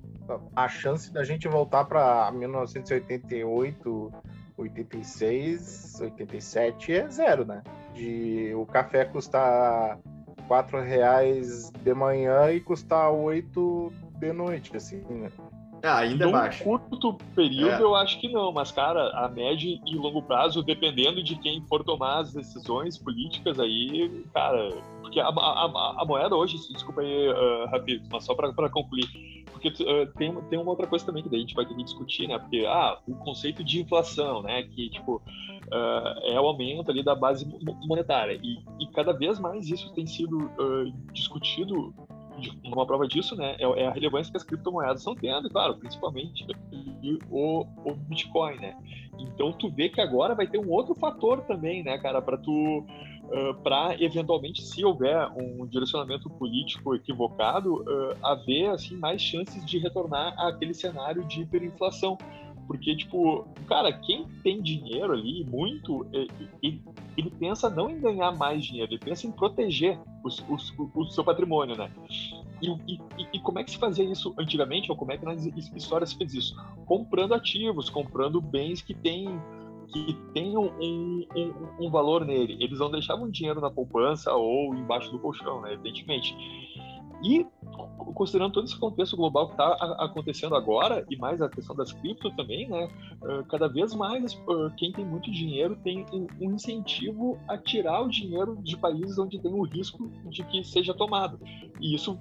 a 0.54 0.68
chance 0.68 1.10
da 1.10 1.24
gente 1.24 1.48
voltar 1.48 1.86
para 1.86 2.30
1988 2.32 4.12
86, 4.60 6.00
87 6.02 6.92
é 6.92 7.08
zero, 7.08 7.44
né? 7.46 7.62
De 7.94 8.54
o 8.54 8.64
café 8.66 9.04
custar 9.04 9.98
quatro 10.46 10.80
reais 10.80 11.70
de 11.70 11.94
manhã 11.94 12.50
e 12.50 12.60
custar 12.60 13.10
oito 13.12 13.92
de 14.18 14.32
noite, 14.32 14.76
assim, 14.76 15.02
né? 15.08 15.30
Ah, 15.82 15.98
ainda 15.98 16.26
Num 16.26 16.30
é 16.30 16.40
baixo. 16.40 16.62
curto 16.62 17.14
período 17.34 17.72
é. 17.72 17.82
eu 17.82 17.94
acho 17.94 18.20
que 18.20 18.28
não, 18.28 18.52
mas 18.52 18.70
cara, 18.70 19.08
a 19.14 19.28
médio 19.28 19.80
e 19.86 19.94
longo 19.96 20.22
prazo, 20.22 20.62
dependendo 20.62 21.22
de 21.22 21.36
quem 21.36 21.62
for 21.68 21.82
tomar 21.82 22.18
as 22.18 22.34
decisões 22.34 22.98
políticas 22.98 23.58
aí, 23.58 24.24
cara, 24.34 24.70
porque 25.00 25.18
a, 25.20 25.28
a, 25.28 26.02
a 26.02 26.04
moeda 26.04 26.36
hoje, 26.36 26.56
desculpa 26.72 27.00
aí, 27.00 27.28
uh, 27.30 28.02
mas 28.10 28.24
só 28.24 28.34
para 28.34 28.68
concluir, 28.68 29.06
porque 29.50 29.68
uh, 29.68 30.06
tem, 30.16 30.34
tem 30.50 30.58
uma 30.58 30.70
outra 30.70 30.86
coisa 30.86 31.04
também 31.04 31.22
que 31.22 31.28
daí 31.28 31.38
a 31.38 31.42
gente 31.42 31.54
vai 31.54 31.66
ter 31.66 31.74
que 31.74 31.82
discutir, 31.82 32.28
né? 32.28 32.38
Porque, 32.38 32.64
ah, 32.66 32.98
o 33.06 33.14
conceito 33.16 33.64
de 33.64 33.80
inflação, 33.80 34.42
né? 34.42 34.62
Que, 34.62 34.88
tipo, 34.90 35.22
uh, 35.72 36.32
é 36.32 36.40
o 36.40 36.46
aumento 36.46 36.90
ali 36.90 37.02
da 37.02 37.14
base 37.14 37.46
monetária. 37.86 38.38
E, 38.42 38.58
e 38.80 38.86
cada 38.92 39.12
vez 39.12 39.38
mais 39.38 39.68
isso 39.68 39.92
tem 39.92 40.06
sido 40.06 40.38
uh, 40.38 40.92
discutido 41.12 41.94
uma 42.64 42.86
prova 42.86 43.06
disso, 43.06 43.36
né, 43.36 43.56
é, 43.58 43.82
é, 43.82 43.86
a 43.86 43.90
relevância 43.90 44.30
que 44.30 44.36
as 44.36 44.42
criptomoedas 44.42 45.00
estão 45.00 45.14
tendo, 45.14 45.50
claro, 45.50 45.76
principalmente 45.76 46.46
o, 47.30 47.66
o 47.84 47.94
Bitcoin, 47.94 48.56
né. 48.56 48.76
Então 49.18 49.52
tu 49.52 49.70
vê 49.70 49.88
que 49.90 50.00
agora 50.00 50.34
vai 50.34 50.46
ter 50.46 50.58
um 50.58 50.70
outro 50.70 50.94
fator 50.94 51.42
também, 51.42 51.82
né, 51.82 51.98
cara, 51.98 52.22
para 52.22 52.38
tu 52.38 52.86
uh, 53.30 53.54
para 53.62 53.94
eventualmente, 54.02 54.62
se 54.62 54.84
houver 54.84 55.28
um 55.36 55.66
direcionamento 55.66 56.28
político 56.30 56.94
equivocado, 56.94 57.82
uh, 57.82 58.16
haver 58.22 58.70
assim 58.70 58.96
mais 58.96 59.20
chances 59.20 59.64
de 59.64 59.78
retornar 59.78 60.34
àquele 60.38 60.74
cenário 60.74 61.24
de 61.24 61.42
hiperinflação. 61.42 62.16
Porque, 62.70 62.94
tipo, 62.94 63.48
cara, 63.66 63.92
quem 63.92 64.28
tem 64.44 64.62
dinheiro 64.62 65.12
ali, 65.12 65.44
muito, 65.44 66.06
ele, 66.62 66.80
ele 67.16 67.28
pensa 67.30 67.68
não 67.68 67.90
em 67.90 68.00
ganhar 68.00 68.30
mais 68.30 68.64
dinheiro, 68.64 68.92
ele 68.92 69.00
pensa 69.00 69.26
em 69.26 69.32
proteger 69.32 69.98
os, 70.22 70.38
os, 70.48 70.72
o, 70.78 71.04
seu 71.06 71.24
patrimônio, 71.24 71.76
né? 71.76 71.90
E, 72.62 72.70
e, 72.86 73.00
e, 73.32 73.40
como 73.40 73.58
é 73.58 73.64
que 73.64 73.72
se 73.72 73.76
fazia 73.76 74.04
isso 74.04 74.32
antigamente, 74.38 74.88
ou 74.88 74.96
como 74.96 75.10
é 75.10 75.18
que 75.18 75.24
nas 75.24 75.44
histórias 75.74 76.10
se 76.10 76.16
fez 76.16 76.32
isso? 76.32 76.54
Comprando 76.86 77.34
ativos, 77.34 77.90
comprando 77.90 78.40
bens 78.40 78.80
que 78.80 78.94
têm 78.94 79.26
que 79.92 80.14
tenham 80.32 80.72
um, 80.80 81.26
um, 81.34 81.86
um, 81.86 81.90
valor 81.90 82.24
nele. 82.24 82.56
Eles 82.62 82.78
não 82.78 82.88
deixavam 82.88 83.28
dinheiro 83.28 83.60
na 83.60 83.68
poupança 83.68 84.32
ou 84.32 84.72
embaixo 84.76 85.10
do 85.10 85.18
colchão, 85.18 85.60
né, 85.62 85.72
evidentemente. 85.72 86.36
E 87.22 87.46
considerando 88.14 88.52
todo 88.52 88.64
esse 88.64 88.78
contexto 88.78 89.16
global 89.16 89.46
que 89.46 89.52
está 89.52 89.72
acontecendo 89.98 90.54
agora, 90.54 91.04
e 91.10 91.16
mais 91.16 91.40
a 91.40 91.48
questão 91.48 91.74
das 91.76 91.92
cripto 91.92 92.30
também, 92.36 92.68
né? 92.68 92.88
Cada 93.48 93.68
vez 93.68 93.94
mais 93.94 94.38
quem 94.76 94.92
tem 94.92 95.04
muito 95.04 95.30
dinheiro 95.30 95.76
tem 95.82 96.04
um 96.40 96.52
incentivo 96.52 97.38
a 97.48 97.56
tirar 97.56 98.02
o 98.02 98.08
dinheiro 98.08 98.58
de 98.62 98.76
países 98.76 99.18
onde 99.18 99.38
tem 99.38 99.52
o 99.52 99.62
risco 99.62 100.10
de 100.28 100.42
que 100.44 100.64
seja 100.64 100.94
tomado. 100.94 101.38
E 101.80 101.94
isso 101.94 102.18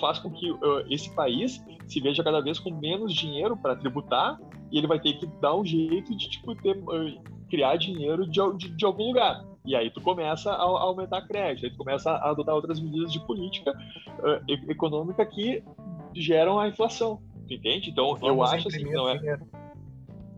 faz 0.00 0.18
com 0.18 0.30
que 0.30 0.46
esse 0.88 1.14
país 1.14 1.62
se 1.86 2.00
veja 2.00 2.22
cada 2.22 2.40
vez 2.40 2.58
com 2.58 2.70
menos 2.70 3.12
dinheiro 3.12 3.56
para 3.56 3.76
tributar 3.76 4.38
e 4.70 4.78
ele 4.78 4.86
vai 4.86 5.00
ter 5.00 5.14
que 5.18 5.26
dar 5.40 5.54
um 5.54 5.64
jeito 5.64 6.16
de 6.16 6.30
tipo 6.30 6.54
ter, 6.56 6.82
criar 7.50 7.76
dinheiro 7.76 8.26
de, 8.26 8.40
de, 8.56 8.70
de 8.70 8.84
algum 8.84 9.08
lugar. 9.08 9.51
E 9.64 9.76
aí 9.76 9.90
tu 9.90 10.00
começa 10.00 10.50
a, 10.50 10.54
a 10.54 10.82
aumentar 10.82 11.22
crédito, 11.22 11.64
aí 11.64 11.70
tu 11.70 11.76
começa 11.76 12.10
a 12.10 12.30
adotar 12.30 12.54
outras 12.54 12.80
medidas 12.80 13.12
de 13.12 13.20
política 13.20 13.70
uh, 13.70 14.70
econômica 14.70 15.24
que 15.24 15.62
geram 16.14 16.58
a 16.58 16.68
inflação, 16.68 17.20
entende? 17.48 17.90
Então 17.90 18.16
Vamos 18.16 18.22
eu 18.22 18.42
acho 18.42 18.68
assim, 18.68 18.84
não 18.84 19.08
é... 19.08 19.38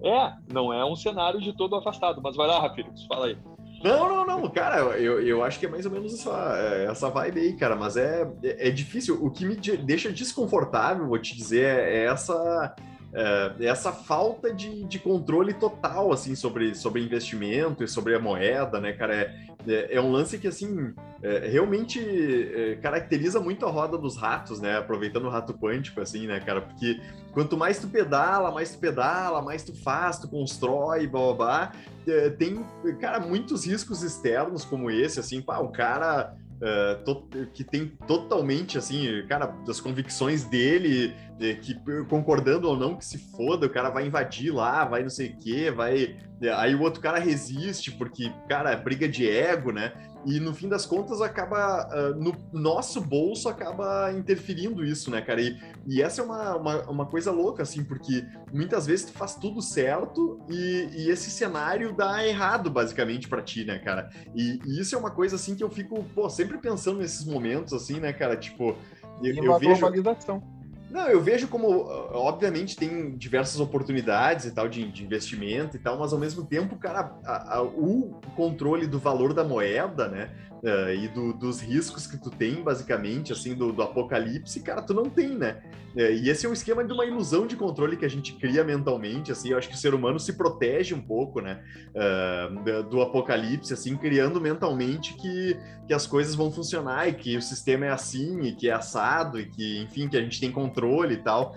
É, 0.02 0.34
não 0.52 0.70
é 0.70 0.84
um 0.84 0.94
cenário 0.94 1.40
de 1.40 1.56
todo 1.56 1.76
afastado, 1.76 2.20
mas 2.22 2.37
vai 2.37 2.46
lá, 2.46 2.60
Rafirix, 2.60 3.06
fala 3.06 3.26
aí. 3.26 3.38
Não, 3.82 4.08
não, 4.08 4.26
não, 4.26 4.50
cara, 4.50 4.78
eu, 4.98 5.20
eu 5.20 5.42
acho 5.42 5.58
que 5.58 5.66
é 5.66 5.68
mais 5.68 5.87
ou 5.87 5.92
menos 5.92 6.12
essa, 6.12 6.56
essa 6.88 7.10
vibe 7.10 7.40
aí, 7.40 7.52
cara, 7.54 7.74
mas 7.74 7.96
é, 7.96 8.30
é, 8.42 8.68
é 8.68 8.70
difícil. 8.70 9.22
O 9.24 9.30
que 9.30 9.46
me 9.46 9.56
deixa 9.56 10.10
desconfortável, 10.10 11.06
vou 11.06 11.18
te 11.18 11.37
dizer, 11.37 11.64
é 11.64 12.04
essa 12.04 12.74
é, 13.14 13.66
essa 13.66 13.92
falta 13.92 14.53
de, 14.53 14.85
de 14.85 14.98
controle 14.98 15.55
total, 15.55 16.12
assim, 16.12 16.35
sobre, 16.35 16.74
sobre 16.74 17.00
investimento 17.00 17.85
e 17.85 17.88
sobre 17.88 18.14
a 18.16 18.18
moeda, 18.18 18.81
né, 18.81 18.92
cara? 18.92 19.14
É, 19.14 19.35
é, 19.68 19.94
é 19.96 20.00
um 20.00 20.11
lance 20.11 20.37
que, 20.37 20.48
assim, 20.48 20.92
é, 21.22 21.46
realmente 21.46 22.00
é, 22.00 22.74
caracteriza 22.83 23.38
muito 23.38 23.64
a 23.64 23.70
roda 23.70 23.96
dos 23.96 24.16
ratos, 24.16 24.61
né? 24.61 24.79
Aproveitando 24.79 25.27
o 25.27 25.31
rato 25.31 25.55
quântico, 25.55 26.00
assim, 26.00 26.27
né, 26.27 26.40
cara? 26.40 26.61
Porque 26.61 27.00
quanto 27.33 27.57
mais 27.57 27.79
tu 27.79 27.87
pedala, 27.87 28.50
mais 28.50 28.72
tu 28.72 28.79
pedala, 28.79 29.40
mais 29.40 29.62
tu 29.62 29.72
faz, 29.74 30.18
tu 30.18 30.29
constrói, 30.29 31.07
blá, 31.07 31.20
blá, 31.20 31.35
blá. 31.35 31.72
É, 32.09 32.31
tem, 32.31 32.64
cara, 33.00 33.20
muitos 33.20 33.64
riscos 33.64 34.03
externos 34.03 34.64
como 34.64 34.90
esse, 34.90 35.20
assim, 35.20 35.40
pá, 35.40 35.59
o 35.59 35.68
cara 35.68 36.35
Uh, 36.55 37.46
que 37.53 37.64
tem 37.64 37.88
totalmente, 38.07 38.79
assim, 38.79 39.07
cara, 39.29 39.48
das 39.66 39.81
convicções 39.81 40.44
dele, 40.44 41.12
de, 41.38 41.54
que 41.56 41.74
concordando 42.08 42.68
ou 42.68 42.76
não 42.76 42.96
que 42.96 43.04
se 43.04 43.18
foda, 43.18 43.66
o 43.66 43.70
cara 43.70 43.90
vai 43.90 44.06
invadir 44.06 44.52
lá, 44.52 44.84
vai 44.84 45.02
não 45.02 45.10
sei 45.10 45.30
o 45.30 45.38
quê, 45.38 45.70
vai. 45.70 46.16
Aí 46.56 46.74
o 46.74 46.82
outro 46.82 47.00
cara 47.00 47.18
resiste, 47.18 47.90
porque, 47.92 48.30
cara, 48.48 48.70
é 48.70 48.76
briga 48.76 49.08
de 49.08 49.28
ego, 49.28 49.72
né? 49.72 49.92
E 50.26 50.40
no 50.40 50.54
fim 50.54 50.68
das 50.68 50.86
contas 50.86 51.20
acaba 51.20 51.86
uh, 51.86 52.14
no 52.14 52.34
nosso 52.52 53.00
bolso 53.00 53.48
acaba 53.48 54.10
interferindo 54.12 54.84
isso, 54.84 55.10
né, 55.10 55.20
cara? 55.20 55.40
E, 55.40 55.58
e 55.86 56.00
essa 56.00 56.22
é 56.22 56.24
uma, 56.24 56.56
uma, 56.56 56.90
uma, 56.90 57.06
coisa 57.06 57.30
louca, 57.30 57.62
assim, 57.62 57.84
porque 57.84 58.24
muitas 58.52 58.86
vezes 58.86 59.06
tu 59.06 59.12
faz 59.12 59.34
tudo 59.34 59.60
certo 59.60 60.40
e, 60.48 60.88
e 60.92 61.10
esse 61.10 61.30
cenário 61.30 61.94
dá 61.94 62.26
errado, 62.26 62.70
basicamente, 62.70 63.28
para 63.28 63.42
ti, 63.42 63.64
né, 63.64 63.78
cara? 63.78 64.08
E, 64.34 64.60
e, 64.64 64.80
isso 64.80 64.94
é 64.94 64.98
uma 64.98 65.10
coisa, 65.10 65.36
assim, 65.36 65.54
que 65.54 65.62
eu 65.62 65.70
fico, 65.70 66.02
pô, 66.14 66.28
sempre 66.30 66.56
pensando 66.58 67.00
nesses 67.00 67.24
momentos, 67.24 67.74
assim, 67.74 68.00
né, 68.00 68.12
cara? 68.12 68.36
Tipo, 68.36 68.76
eu, 69.22 69.44
eu 69.44 69.58
vejo. 69.58 69.80
Globalização. 69.80 70.53
Não, 70.94 71.09
eu 71.09 71.20
vejo 71.20 71.48
como, 71.48 71.66
obviamente, 72.12 72.76
tem 72.76 73.16
diversas 73.16 73.59
oportunidades 73.59 74.46
e 74.46 74.52
tal 74.52 74.68
de, 74.68 74.92
de 74.92 75.02
investimento 75.02 75.76
e 75.76 75.80
tal, 75.80 75.98
mas 75.98 76.12
ao 76.12 76.20
mesmo 76.20 76.46
tempo, 76.46 76.76
cara, 76.76 77.18
a, 77.24 77.57
a, 77.57 77.62
o 77.64 78.20
controle 78.37 78.87
do 78.87 79.00
valor 79.00 79.35
da 79.35 79.42
moeda, 79.42 80.07
né? 80.07 80.30
Uh, 80.64 80.94
e 80.94 81.09
do, 81.09 81.33
dos 81.35 81.61
riscos 81.61 82.07
que 82.07 82.16
tu 82.16 82.31
tem, 82.31 82.62
basicamente, 82.62 83.33
assim, 83.33 83.55
do, 83.55 83.72
do 83.72 83.83
apocalipse, 83.83 84.61
cara, 84.61 84.81
tu 84.81 84.94
não 84.94 85.05
tem, 85.05 85.29
né? 85.29 85.62
Uh, 85.94 86.00
e 86.00 86.31
esse 86.31 86.46
é 86.46 86.48
um 86.48 86.53
esquema 86.53 86.83
de 86.83 86.92
uma 86.92 87.05
ilusão 87.05 87.46
de 87.46 87.55
controle 87.55 87.96
que 87.96 88.05
a 88.05 88.09
gente 88.09 88.33
cria 88.33 88.64
mentalmente, 88.64 89.31
assim, 89.31 89.50
eu 89.50 89.59
acho 89.59 89.68
que 89.68 89.74
o 89.74 89.79
ser 89.79 89.94
humano 89.94 90.18
se 90.18 90.33
protege 90.33 90.94
um 90.94 91.00
pouco, 91.00 91.40
né, 91.40 91.62
uh, 91.94 92.83
do 92.85 93.03
apocalipse, 93.03 93.72
assim, 93.72 93.96
criando 93.96 94.40
mentalmente 94.40 95.14
que, 95.14 95.57
que 95.87 95.92
as 95.92 96.07
coisas 96.07 96.35
vão 96.35 96.50
funcionar 96.50 97.09
e 97.09 97.12
que 97.12 97.37
o 97.37 97.42
sistema 97.42 97.87
é 97.87 97.90
assim 97.90 98.40
e 98.40 98.53
que 98.53 98.68
é 98.68 98.72
assado 98.72 99.38
e 99.38 99.46
que, 99.46 99.83
enfim, 99.83 100.09
que 100.09 100.16
a 100.16 100.22
gente 100.22 100.40
tem 100.40 100.50
controle 100.50 101.14
e 101.14 101.18
tal. 101.18 101.55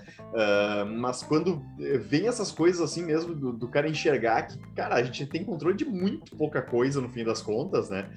Mas 0.99 1.23
quando 1.23 1.63
vem 2.07 2.27
essas 2.27 2.51
coisas 2.51 2.81
assim 2.81 3.03
mesmo, 3.03 3.33
do, 3.33 3.53
do, 3.53 3.67
cara 3.67 3.87
enxergar 3.87 4.43
que, 4.43 4.57
cara, 4.75 4.95
a 4.95 5.03
gente 5.03 5.25
tem 5.25 5.43
controle 5.43 5.75
de 5.75 5.85
muito 5.85 6.35
pouca 6.35 6.61
coisa 6.61 7.01
no 7.01 7.09
fim 7.09 7.23
das 7.23 7.41
contas, 7.41 7.89
né? 7.89 8.09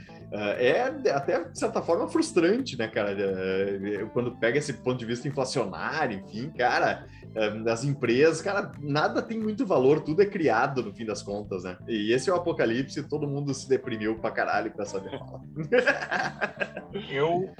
É 0.58 0.79
até, 0.82 1.44
de 1.44 1.58
certa 1.58 1.82
forma, 1.82 2.08
frustrante, 2.08 2.76
né, 2.76 2.88
cara? 2.88 3.12
Uh, 3.12 4.08
quando 4.10 4.36
pega 4.36 4.58
esse 4.58 4.72
ponto 4.72 4.98
de 4.98 5.06
vista 5.06 5.28
inflacionário, 5.28 6.18
enfim, 6.18 6.50
cara, 6.50 7.06
as 7.70 7.84
empresas, 7.84 8.42
cara, 8.42 8.72
nada 8.80 9.22
tem 9.22 9.38
muito 9.38 9.64
valor, 9.64 10.00
tudo 10.00 10.22
é 10.22 10.26
criado 10.26 10.82
no 10.82 10.92
fim 10.92 11.04
das 11.04 11.22
contas, 11.22 11.64
né? 11.64 11.76
E 11.86 12.12
esse 12.12 12.28
é 12.28 12.32
o 12.32 12.36
apocalipse, 12.36 13.08
todo 13.08 13.28
mundo 13.28 13.54
se 13.54 13.68
deprimiu 13.68 14.18
pra 14.18 14.30
caralho 14.30 14.72
com 14.72 14.82
essa 14.82 15.00
fala. 15.00 15.40
eu. 17.08 17.50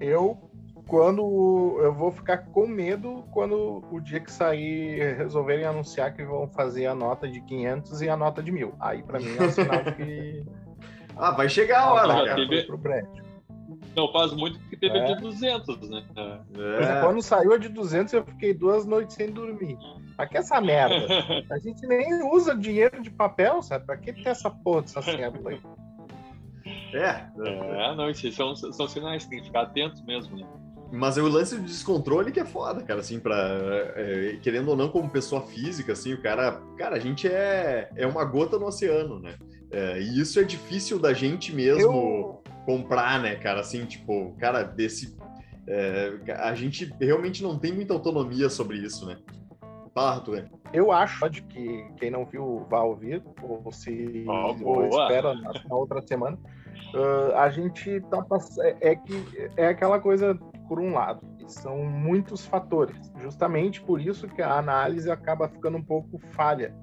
Eu 0.00 0.50
quando 0.86 1.78
eu 1.80 1.94
vou 1.94 2.12
ficar 2.12 2.38
com 2.38 2.66
medo 2.66 3.24
quando 3.30 3.82
o 3.90 4.00
dia 4.00 4.20
que 4.20 4.30
sair 4.30 5.16
resolverem 5.16 5.64
anunciar 5.64 6.12
que 6.14 6.24
vão 6.24 6.48
fazer 6.48 6.86
a 6.86 6.94
nota 6.94 7.28
de 7.28 7.40
500 7.40 8.02
e 8.02 8.08
a 8.08 8.16
nota 8.16 8.42
de 8.42 8.52
mil. 8.52 8.74
Aí 8.78 9.02
para 9.02 9.18
mim 9.18 9.34
é 9.36 9.42
um 9.42 9.50
sinal 9.50 9.82
que 9.96 10.44
ah, 11.16 11.30
vai 11.30 11.48
chegar 11.48 11.80
a 11.80 11.92
hora, 11.92 12.12
ah, 12.12 12.24
cara. 12.24 12.34
Teve... 12.36 12.62
Pro 12.64 12.78
prédio. 12.78 13.24
Não 13.96 14.10
faz 14.12 14.32
muito 14.32 14.58
que 14.68 14.76
teve 14.76 14.98
é. 14.98 15.02
a 15.02 15.14
de 15.14 15.20
200, 15.20 15.88
né? 15.88 16.04
É. 16.16 17.00
Quando 17.00 17.22
saiu 17.22 17.52
a 17.52 17.58
de 17.58 17.68
200, 17.68 18.12
eu 18.12 18.24
fiquei 18.24 18.52
duas 18.52 18.84
noites 18.84 19.14
sem 19.14 19.30
dormir. 19.30 19.78
Pra 20.16 20.26
que 20.26 20.36
essa 20.36 20.60
merda? 20.60 21.06
A 21.50 21.58
gente 21.58 21.86
nem 21.86 22.22
usa 22.32 22.56
dinheiro 22.56 23.02
de 23.02 23.10
papel, 23.10 23.62
sabe? 23.62 23.86
Pra 23.86 23.96
que 23.96 24.12
ter 24.12 24.30
essa 24.30 24.50
porra 24.50 24.82
dessa 24.82 25.02
cédula 25.02 25.50
aí? 25.50 25.60
É. 26.92 27.26
É, 27.44 27.94
não, 27.94 28.08
isso 28.08 28.30
são, 28.32 28.54
são 28.54 28.88
sinais, 28.88 29.26
tem 29.26 29.40
que 29.40 29.46
ficar 29.46 29.62
atentos 29.62 30.02
mesmo, 30.02 30.36
né? 30.36 30.46
Mas 30.94 31.18
é 31.18 31.22
o 31.22 31.28
lance 31.28 31.56
do 31.56 31.62
descontrole 31.62 32.30
que 32.30 32.40
é 32.40 32.44
foda, 32.44 32.82
cara, 32.82 33.00
assim, 33.00 33.18
pra, 33.18 33.36
é, 33.96 34.38
querendo 34.40 34.68
ou 34.68 34.76
não, 34.76 34.88
como 34.88 35.10
pessoa 35.10 35.42
física, 35.42 35.92
assim, 35.92 36.14
o 36.14 36.22
cara, 36.22 36.62
cara, 36.78 36.96
a 36.96 36.98
gente 37.00 37.26
é, 37.26 37.90
é 37.96 38.06
uma 38.06 38.24
gota 38.24 38.58
no 38.58 38.66
oceano, 38.66 39.18
né? 39.18 39.34
É, 39.70 40.00
e 40.00 40.20
isso 40.20 40.38
é 40.38 40.44
difícil 40.44 40.98
da 40.98 41.12
gente 41.12 41.52
mesmo 41.52 41.82
Eu... 41.82 42.42
comprar, 42.64 43.20
né, 43.20 43.34
cara, 43.34 43.60
assim, 43.60 43.84
tipo, 43.84 44.34
cara, 44.38 44.62
desse, 44.62 45.16
é, 45.66 46.12
a 46.38 46.54
gente 46.54 46.94
realmente 47.00 47.42
não 47.42 47.58
tem 47.58 47.72
muita 47.72 47.92
autonomia 47.92 48.48
sobre 48.48 48.78
isso, 48.78 49.04
né? 49.04 49.18
Fala, 49.92 50.12
Arthur. 50.12 50.44
Eu 50.72 50.90
acho 50.90 51.20
que 51.48 51.86
quem 51.98 52.10
não 52.10 52.24
viu 52.24 52.66
vá 52.68 52.82
ouvir, 52.82 53.22
ou 53.42 53.70
se 53.70 54.24
oh, 54.26 54.56
ou 54.64 54.86
espera 54.88 55.32
na 55.34 55.74
outra 55.74 56.02
semana. 56.02 56.36
Uh, 56.92 57.34
a 57.36 57.48
gente 57.48 58.00
tá 58.02 58.24
é, 58.60 58.90
é 58.90 58.96
que 58.96 59.24
é 59.56 59.68
aquela 59.68 60.00
coisa 60.00 60.38
por 60.68 60.80
um 60.80 60.92
lado. 60.92 61.20
São 61.46 61.84
muitos 61.84 62.44
fatores. 62.44 63.12
Justamente 63.20 63.80
por 63.80 64.00
isso 64.00 64.28
que 64.28 64.42
a 64.42 64.54
análise 64.54 65.10
acaba 65.10 65.48
ficando 65.48 65.78
um 65.78 65.82
pouco 65.82 66.18
falha, 66.18 66.74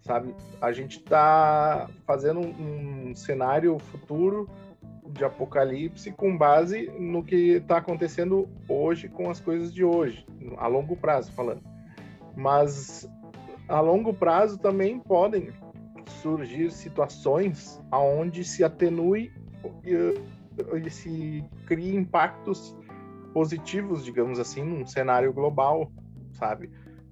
sabe? 0.00 0.34
A 0.60 0.72
gente 0.72 0.98
está 0.98 1.88
fazendo 2.06 2.40
um 2.40 3.14
cenário 3.14 3.78
futuro 3.78 4.48
de 5.08 5.24
apocalipse 5.24 6.10
com 6.12 6.36
base 6.36 6.90
no 6.98 7.22
que 7.22 7.56
está 7.56 7.78
acontecendo 7.78 8.48
hoje 8.68 9.08
com 9.08 9.30
as 9.30 9.38
coisas 9.38 9.72
de 9.72 9.84
hoje, 9.84 10.26
a 10.56 10.66
longo 10.66 10.96
prazo 10.96 11.30
falando. 11.32 11.62
Mas 12.36 13.08
a 13.68 13.80
longo 13.80 14.12
prazo 14.12 14.58
também 14.58 14.98
podem 14.98 15.50
surgir 16.22 16.70
situações 16.70 17.80
aonde 17.90 18.44
se 18.44 18.64
atenue 18.64 19.32
e 19.84 20.90
se 20.90 21.44
crie 21.66 21.94
impactos 21.94 22.76
positivos, 23.34 24.04
digamos 24.04 24.38
assim, 24.38 24.62
num 24.62 24.86
cenário 24.86 25.32
global, 25.32 25.90
sabe? 26.32 26.70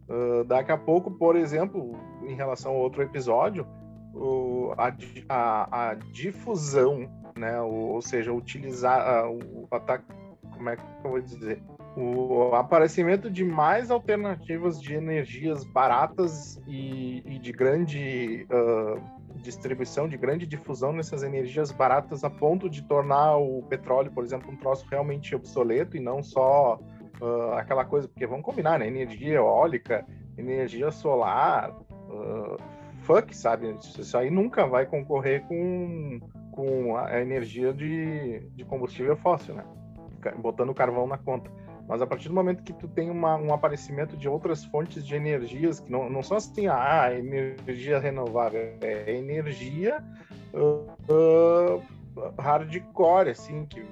Uh, 0.09 0.45
daqui 0.45 0.71
a 0.71 0.79
pouco, 0.79 1.11
por 1.11 1.35
exemplo, 1.35 1.93
em 2.23 2.35
relação 2.35 2.73
ao 2.73 2.79
outro 2.79 3.03
episódio, 3.03 3.67
o, 4.15 4.73
a, 4.79 4.95
a, 5.29 5.91
a, 5.91 5.95
difusão, 5.95 7.11
né? 7.37 7.61
O, 7.61 7.95
ou 7.95 8.03
seja, 8.03 8.33
utilizar 8.33 9.29
o 9.29 9.67
ataque, 9.71 10.05
como 10.53 10.71
é 10.71 10.77
que 10.77 10.83
eu 11.05 11.11
vou 11.11 11.21
dizer? 11.21 11.63
O 11.97 12.55
aparecimento 12.55 13.31
de 13.31 13.45
mais 13.45 13.91
alternativas 13.91 14.81
de 14.81 14.95
energias 14.95 15.65
baratas 15.65 16.61
e, 16.67 17.23
e 17.27 17.39
de 17.39 17.53
grande 17.53 18.47
uh, 18.51 19.03
distribuição, 19.43 20.09
de 20.09 20.17
grande 20.17 20.47
difusão 20.47 20.93
nessas 20.93 21.23
energias 21.23 21.71
baratas 21.71 22.25
a 22.25 22.31
ponto 22.31 22.71
de 22.71 22.83
tornar 22.83 23.37
o 23.37 23.63
petróleo, 23.63 24.11
por 24.11 24.25
exemplo, 24.25 24.51
um 24.51 24.57
troço 24.57 24.87
realmente 24.91 25.35
obsoleto 25.35 25.97
e 25.97 26.01
não 26.01 26.23
só 26.23 26.81
uh, 27.21 27.53
aquela 27.55 27.85
coisa, 27.85 28.09
porque 28.09 28.27
vamos 28.27 28.45
combinar, 28.45 28.79
né? 28.79 28.87
Energia 28.87 29.35
eólica, 29.35 30.07
energia 30.39 30.91
solar, 30.91 31.71
uh, 31.71 32.57
fuck, 33.03 33.37
sabe? 33.37 33.77
Isso 33.81 34.17
aí 34.17 34.31
nunca 34.31 34.67
vai 34.67 34.87
concorrer 34.87 35.43
com, 35.47 36.21
com 36.53 36.97
a 36.97 37.21
energia 37.21 37.73
de, 37.73 38.41
de 38.55 38.65
combustível 38.65 39.17
fóssil, 39.17 39.55
né? 39.55 39.65
Botando 40.39 40.73
carvão 40.73 41.07
na 41.07 41.19
conta. 41.19 41.51
Mas 41.89 42.01
a 42.01 42.07
partir 42.07 42.29
do 42.29 42.35
momento 42.35 42.63
que 42.63 42.73
tu 42.73 42.89
tem 42.89 43.11
uma, 43.11 43.37
um 43.37 43.53
aparecimento 43.53 44.17
de 44.17 44.29
outras 44.29 44.65
fontes 44.65 45.05
de 45.05 45.15
energias, 45.15 45.81
que 45.81 45.91
não, 45.91 46.09
não 46.09 46.23
são 46.23 46.37
assim, 46.37 46.67
ah, 46.67 47.13
energia 47.13 47.99
renovável, 47.99 48.77
é 48.81 49.15
energia 49.15 50.03
uh, 50.55 51.13
uh, 51.13 51.83
hardcore, 52.39 53.31
assim, 53.31 53.67
que 53.67 53.85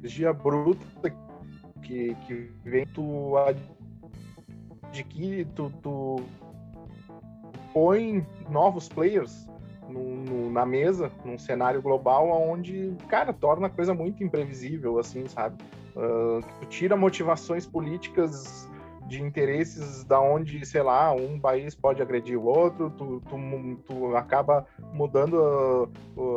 energia 0.00 0.32
bruta 0.32 1.10
que, 1.82 2.14
que 2.26 2.50
vem 2.64 2.86
tu 2.86 3.34
adquire, 4.88 5.44
tu, 5.46 5.70
tu 5.82 6.20
põe 7.72 8.26
novos 8.48 8.88
players 8.88 9.48
no, 9.88 10.16
no, 10.16 10.50
na 10.50 10.66
mesa, 10.66 11.10
num 11.24 11.38
cenário 11.38 11.80
global, 11.80 12.28
onde, 12.28 12.94
cara, 13.08 13.32
torna 13.32 13.66
a 13.66 13.70
coisa 13.70 13.94
muito 13.94 14.22
imprevisível, 14.22 14.98
assim, 14.98 15.26
sabe? 15.26 15.56
Uh, 15.98 16.66
tira 16.66 16.96
motivações 16.96 17.66
políticas 17.66 18.68
de 19.08 19.22
interesses 19.22 20.04
da 20.04 20.20
onde, 20.20 20.64
sei 20.66 20.82
lá, 20.82 21.12
um 21.12 21.40
país 21.40 21.74
pode 21.74 22.02
agredir 22.02 22.38
o 22.38 22.44
outro, 22.44 22.90
tu, 22.90 23.22
tu, 23.26 23.76
tu 23.86 24.14
acaba 24.14 24.66
mudando 24.92 25.90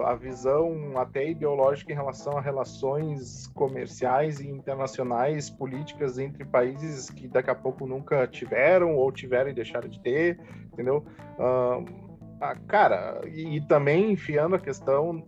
a, 0.03 0.11
a, 0.11 0.15
visão 0.15 0.93
até 0.95 1.29
ideológica 1.29 1.91
em 1.91 1.95
relação 1.95 2.37
a 2.37 2.41
relações 2.41 3.47
comerciais 3.47 4.39
e 4.39 4.47
internacionais, 4.47 5.49
políticas 5.49 6.17
entre 6.17 6.45
países 6.45 7.09
que 7.09 7.27
daqui 7.27 7.49
a 7.49 7.55
pouco 7.55 7.85
nunca 7.85 8.25
tiveram 8.25 8.95
ou 8.95 9.11
tiveram 9.11 9.51
e 9.51 9.53
deixaram 9.53 9.89
de 9.89 9.99
ter, 9.99 10.39
entendeu? 10.71 11.05
Uh, 11.37 11.85
cara, 12.67 13.21
e, 13.27 13.57
e 13.57 13.61
também 13.61 14.13
enfiando 14.13 14.55
a 14.55 14.59
questão 14.59 15.23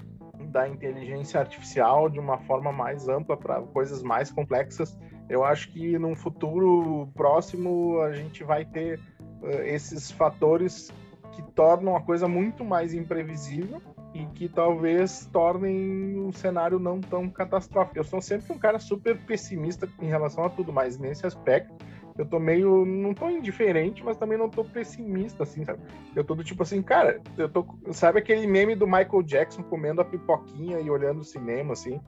da 0.54 0.70
inteligência 0.70 1.40
artificial 1.40 2.08
de 2.08 2.20
uma 2.20 2.38
forma 2.38 2.72
mais 2.72 3.10
ampla 3.10 3.36
para 3.36 3.60
coisas 3.62 4.04
mais 4.04 4.32
complexas. 4.32 4.96
Eu 5.28 5.44
acho 5.44 5.72
que 5.72 5.98
num 5.98 6.16
futuro 6.16 7.10
próximo 7.16 8.00
a 8.02 8.14
gente 8.14 8.44
vai 8.44 8.64
ter 8.64 9.00
uh, 9.42 9.48
esses 9.66 10.12
fatores 10.12 10.94
que 11.32 11.42
tornam 11.54 11.96
a 11.96 12.02
coisa 12.02 12.28
muito 12.28 12.64
mais 12.64 12.94
imprevisível 12.94 13.82
e 14.14 14.28
que 14.28 14.48
talvez 14.48 15.28
tornem 15.34 16.20
o 16.20 16.32
cenário 16.32 16.78
não 16.78 17.02
tão 17.02 17.28
catastrófico. 17.28 17.98
Eu 17.98 18.04
sou 18.04 18.22
sempre 18.22 18.54
um 18.54 18.60
cara 18.60 18.78
super 18.78 19.18
pessimista 19.26 19.90
em 20.00 20.08
relação 20.08 20.46
a 20.46 20.50
tudo, 20.52 20.72
mas 20.72 21.00
nesse 21.00 21.26
aspecto 21.26 21.74
eu 22.18 22.26
tô 22.26 22.40
meio. 22.40 22.86
Não 22.86 23.14
tô 23.14 23.30
indiferente, 23.30 24.04
mas 24.04 24.18
também 24.18 24.38
não 24.38 24.50
tô 24.50 24.64
pessimista, 24.64 25.44
assim, 25.44 25.66
sabe? 25.66 25.80
Eu 26.16 26.24
tô 26.24 26.36
do 26.36 26.44
tipo 26.44 26.64
assim, 26.64 26.82
cara, 26.82 27.20
eu 27.38 27.50
tô. 27.50 27.66
Sabe 27.92 28.20
aquele 28.20 28.46
meme 28.46 28.76
do 28.76 28.86
Michael 28.86 29.24
Jackson 29.24 29.64
comendo 29.64 30.02
a 30.02 30.06
pipoquinha 30.06 30.80
e 30.80 30.90
olhando 30.90 31.22
o 31.22 31.26
cinema, 31.26 31.74
assim? 31.74 32.00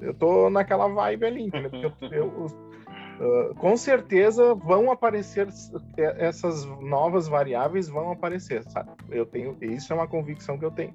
Eu 0.00 0.12
tô 0.12 0.50
naquela 0.50 0.88
vibe 0.88 1.26
ali, 1.26 1.42
entendeu? 1.46 1.70
Porque 1.70 2.04
eu, 2.06 2.10
eu, 2.12 2.46
uh, 2.46 3.54
com 3.54 3.76
certeza 3.76 4.54
vão 4.54 4.90
aparecer 4.90 5.48
essas 5.96 6.64
novas 6.80 7.28
variáveis 7.28 7.88
vão 7.88 8.10
aparecer, 8.10 8.64
sabe? 8.64 8.90
Eu 9.08 9.24
tenho. 9.24 9.56
Isso 9.60 9.92
é 9.92 9.96
uma 9.96 10.08
convicção 10.08 10.58
que 10.58 10.64
eu 10.64 10.70
tenho. 10.70 10.94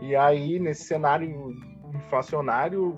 E 0.00 0.14
aí, 0.14 0.58
nesse 0.58 0.84
cenário 0.84 1.54
inflacionário, 1.94 2.96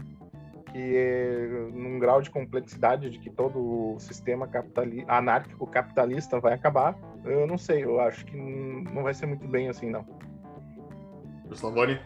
que 0.72 0.96
é 0.96 1.68
num 1.72 1.98
grau 1.98 2.20
de 2.20 2.30
complexidade 2.30 3.10
de 3.10 3.18
que 3.18 3.30
todo 3.30 3.58
o 3.94 3.98
sistema 3.98 4.46
capitali 4.46 5.04
anárquico 5.08 5.66
capitalista 5.66 6.40
vai 6.40 6.54
acabar, 6.54 6.96
eu 7.24 7.46
não 7.46 7.58
sei, 7.58 7.84
eu 7.84 8.00
acho 8.00 8.24
que 8.24 8.36
não 8.36 9.02
vai 9.02 9.14
ser 9.14 9.26
muito 9.26 9.46
bem 9.46 9.68
assim, 9.68 9.90
não. 9.90 10.06
Slavoni? 11.52 11.98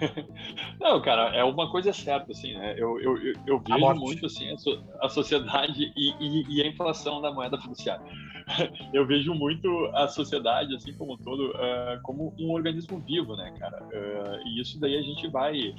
Não, 0.80 1.00
cara, 1.02 1.34
é 1.36 1.44
uma 1.44 1.70
coisa 1.70 1.92
certa, 1.92 2.32
assim, 2.32 2.54
né? 2.54 2.74
Eu, 2.76 2.98
eu, 3.00 3.16
eu, 3.46 3.58
vejo 3.60 3.94
muito, 3.94 4.26
assim, 4.26 4.50
a, 4.50 4.56
so, 4.56 4.82
a 5.00 5.08
sociedade 5.08 5.92
e, 5.94 6.14
e, 6.18 6.56
e, 6.56 6.62
a 6.62 6.66
inflação 6.66 7.20
da 7.20 7.32
moeda 7.32 7.60
fiduciária. 7.60 8.04
Eu 8.92 9.06
vejo 9.06 9.34
muito 9.34 9.68
a 9.94 10.08
sociedade, 10.08 10.74
assim 10.74 10.92
como 10.94 11.14
um 11.14 11.16
todo, 11.18 11.50
uh, 11.50 12.00
como 12.02 12.34
um 12.38 12.50
organismo 12.50 12.98
vivo, 12.98 13.36
né, 13.36 13.52
cara? 13.58 13.80
Uh, 13.84 14.48
e 14.48 14.60
isso 14.60 14.80
daí 14.80 14.96
a 14.96 15.02
gente 15.02 15.28
vai 15.28 15.74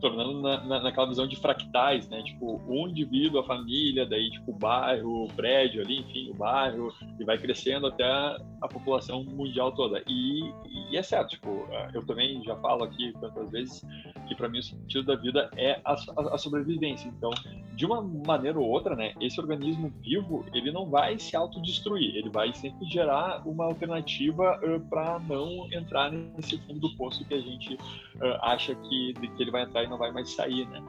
tornando 0.00 0.40
na, 0.40 0.64
na, 0.64 0.82
naquela 0.82 1.08
visão 1.08 1.26
de 1.26 1.36
fractais, 1.36 2.08
né? 2.08 2.22
Tipo, 2.22 2.60
um 2.68 2.88
indivíduo, 2.88 3.40
a 3.40 3.44
família, 3.44 4.06
daí, 4.06 4.30
tipo, 4.30 4.52
o 4.52 4.54
bairro, 4.54 5.24
o 5.24 5.28
prédio 5.28 5.82
ali, 5.82 6.00
enfim, 6.00 6.30
o 6.30 6.34
bairro, 6.34 6.92
e 7.18 7.24
vai 7.24 7.38
crescendo 7.38 7.86
até 7.86 8.04
a 8.64 8.68
população 8.68 9.22
mundial 9.22 9.72
toda. 9.72 10.02
E, 10.06 10.50
e 10.90 10.96
é 10.96 11.02
certo, 11.02 11.30
tipo, 11.30 11.68
eu 11.92 12.04
também 12.06 12.42
já 12.42 12.56
falo 12.56 12.84
aqui 12.84 13.12
tantas 13.20 13.50
vezes 13.50 13.84
que 14.26 14.34
para 14.34 14.48
mim 14.48 14.58
o 14.58 14.62
sentido 14.62 15.04
da 15.04 15.16
vida 15.16 15.50
é 15.56 15.80
a, 15.84 15.92
a, 15.92 16.34
a, 16.34 16.38
sobrevivência. 16.38 17.08
Então, 17.08 17.30
de 17.74 17.84
uma 17.84 18.00
maneira 18.00 18.58
ou 18.58 18.66
outra, 18.66 18.96
né, 18.96 19.14
esse 19.20 19.38
organismo 19.38 19.92
vivo, 20.00 20.46
ele 20.54 20.72
não 20.72 20.86
vai 20.86 21.18
se 21.18 21.36
autodestruir, 21.36 22.16
ele 22.16 22.30
vai 22.30 22.54
sempre 22.54 22.86
gerar 22.86 23.46
uma 23.46 23.64
alternativa 23.64 24.58
uh, 24.62 24.80
para 24.88 25.18
não 25.20 25.70
entrar 25.72 26.10
nesse 26.10 26.58
fundo 26.58 26.80
do 26.80 26.96
poço 26.96 27.24
que 27.26 27.34
a 27.34 27.40
gente 27.40 27.74
uh, 27.74 28.38
acha 28.40 28.74
que, 28.74 29.12
que 29.12 29.42
ele 29.42 29.50
vai 29.50 29.62
entrar 29.62 29.84
e 29.84 29.88
não 29.88 29.98
vai 29.98 30.10
mais 30.10 30.30
sair, 30.30 30.66
né? 30.68 30.82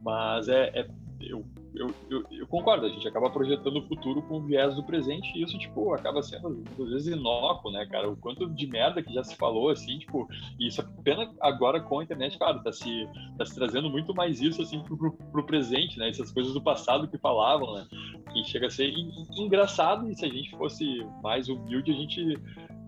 Mas 0.00 0.48
é, 0.48 0.70
é 0.74 0.88
eu, 1.20 1.44
eu, 1.74 1.94
eu, 2.08 2.24
eu, 2.30 2.46
concordo, 2.46 2.86
a 2.86 2.88
gente 2.88 3.06
acaba 3.06 3.30
projetando 3.30 3.78
o 3.78 3.86
futuro 3.86 4.22
com 4.22 4.38
o 4.38 4.42
viés 4.42 4.74
do 4.74 4.84
presente 4.84 5.30
e 5.34 5.42
isso, 5.42 5.58
tipo, 5.58 5.92
acaba 5.92 6.22
sendo, 6.22 6.62
às 6.70 6.90
vezes, 6.90 7.08
inócuo, 7.08 7.70
né, 7.72 7.86
cara? 7.86 8.08
O 8.08 8.16
quanto 8.16 8.48
de 8.48 8.66
merda 8.66 9.02
que 9.02 9.12
já 9.12 9.24
se 9.24 9.36
falou, 9.36 9.70
assim, 9.70 9.98
tipo, 9.98 10.28
e 10.58 10.68
isso 10.68 10.80
apenas 10.80 11.28
agora 11.40 11.80
com 11.80 11.98
a 11.98 12.04
internet, 12.04 12.38
claro, 12.38 12.62
tá 12.62 12.72
se, 12.72 13.08
tá 13.36 13.44
se 13.44 13.54
trazendo 13.54 13.90
muito 13.90 14.14
mais 14.14 14.40
isso, 14.40 14.62
assim, 14.62 14.80
pro, 14.82 14.96
pro, 14.96 15.12
pro 15.12 15.46
presente, 15.46 15.98
né? 15.98 16.08
Essas 16.08 16.30
coisas 16.30 16.54
do 16.54 16.62
passado 16.62 17.08
que 17.08 17.18
falavam, 17.18 17.74
né? 17.74 17.86
Que 18.32 18.44
chega 18.44 18.66
a 18.66 18.70
ser 18.70 18.92
engraçado 19.36 20.10
e 20.10 20.16
se 20.16 20.24
a 20.24 20.28
gente 20.28 20.50
fosse 20.56 21.04
mais 21.22 21.48
humilde, 21.48 21.90
a 21.90 21.94
gente 21.94 22.38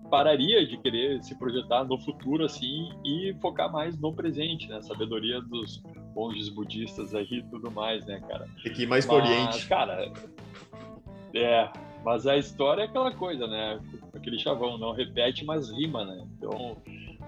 pararia 0.09 0.67
de 0.67 0.77
querer 0.77 1.23
se 1.23 1.33
projetar 1.35 1.85
no 1.85 1.97
futuro 1.97 2.43
assim 2.43 2.89
e 3.05 3.33
focar 3.41 3.71
mais 3.71 3.97
no 3.97 4.13
presente, 4.13 4.67
né? 4.67 4.81
Sabedoria 4.81 5.41
dos 5.41 5.81
monges 6.15 6.49
budistas 6.49 7.13
aí 7.15 7.27
e 7.31 7.43
tudo 7.43 7.71
mais, 7.71 8.05
né, 8.05 8.19
cara? 8.27 8.47
Tem 8.63 8.73
que 8.73 8.83
ir 8.83 8.87
mais 8.87 9.05
para 9.05 9.15
Oriente. 9.15 9.67
Cara, 9.67 10.11
é, 11.33 11.69
mas 12.03 12.27
a 12.27 12.37
história 12.37 12.83
é 12.83 12.85
aquela 12.85 13.11
coisa, 13.11 13.47
né? 13.47 13.79
Aquele 14.13 14.39
chavão, 14.39 14.77
não 14.77 14.93
repete, 14.93 15.45
mas 15.45 15.69
rima, 15.69 16.05
né? 16.05 16.27
Então 16.37 16.77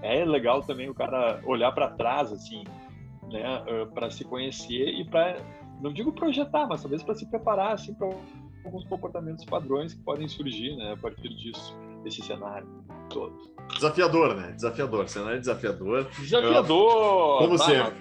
é 0.02 0.24
legal 0.24 0.62
também 0.62 0.88
o 0.88 0.94
cara 0.94 1.40
olhar 1.44 1.72
para 1.72 1.90
trás, 1.90 2.32
assim, 2.32 2.64
né? 3.30 3.64
Para 3.94 4.10
se 4.10 4.24
conhecer 4.24 4.88
e 4.88 5.04
para, 5.04 5.38
não 5.80 5.92
digo 5.92 6.12
projetar, 6.12 6.66
mas 6.66 6.82
talvez 6.82 7.02
para 7.02 7.14
se 7.14 7.26
preparar, 7.26 7.72
assim, 7.72 7.94
para 7.94 8.08
alguns 8.64 8.84
comportamentos 8.84 9.44
padrões 9.44 9.94
que 9.94 10.02
podem 10.02 10.28
surgir, 10.28 10.76
né? 10.76 10.92
A 10.92 10.96
partir 10.96 11.28
disso 11.28 11.74
desse 12.04 12.22
cenário 12.22 12.68
todo. 13.08 13.54
Desafiador, 13.74 14.34
né? 14.36 14.52
Desafiador. 14.52 15.08
Cenário 15.08 15.40
desafiador. 15.40 16.08
Desafiador! 16.18 17.38
Como 17.38 17.58
tá, 17.58 17.64
sempre. 17.64 18.00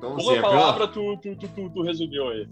Como 0.00 0.12
Uma 0.12 0.22
sempre. 0.22 0.40
palavra 0.42 0.86
tu, 0.86 1.16
tu, 1.16 1.34
tu, 1.36 1.70
tu, 1.70 1.82
resumiu 1.82 2.28
aí. 2.28 2.48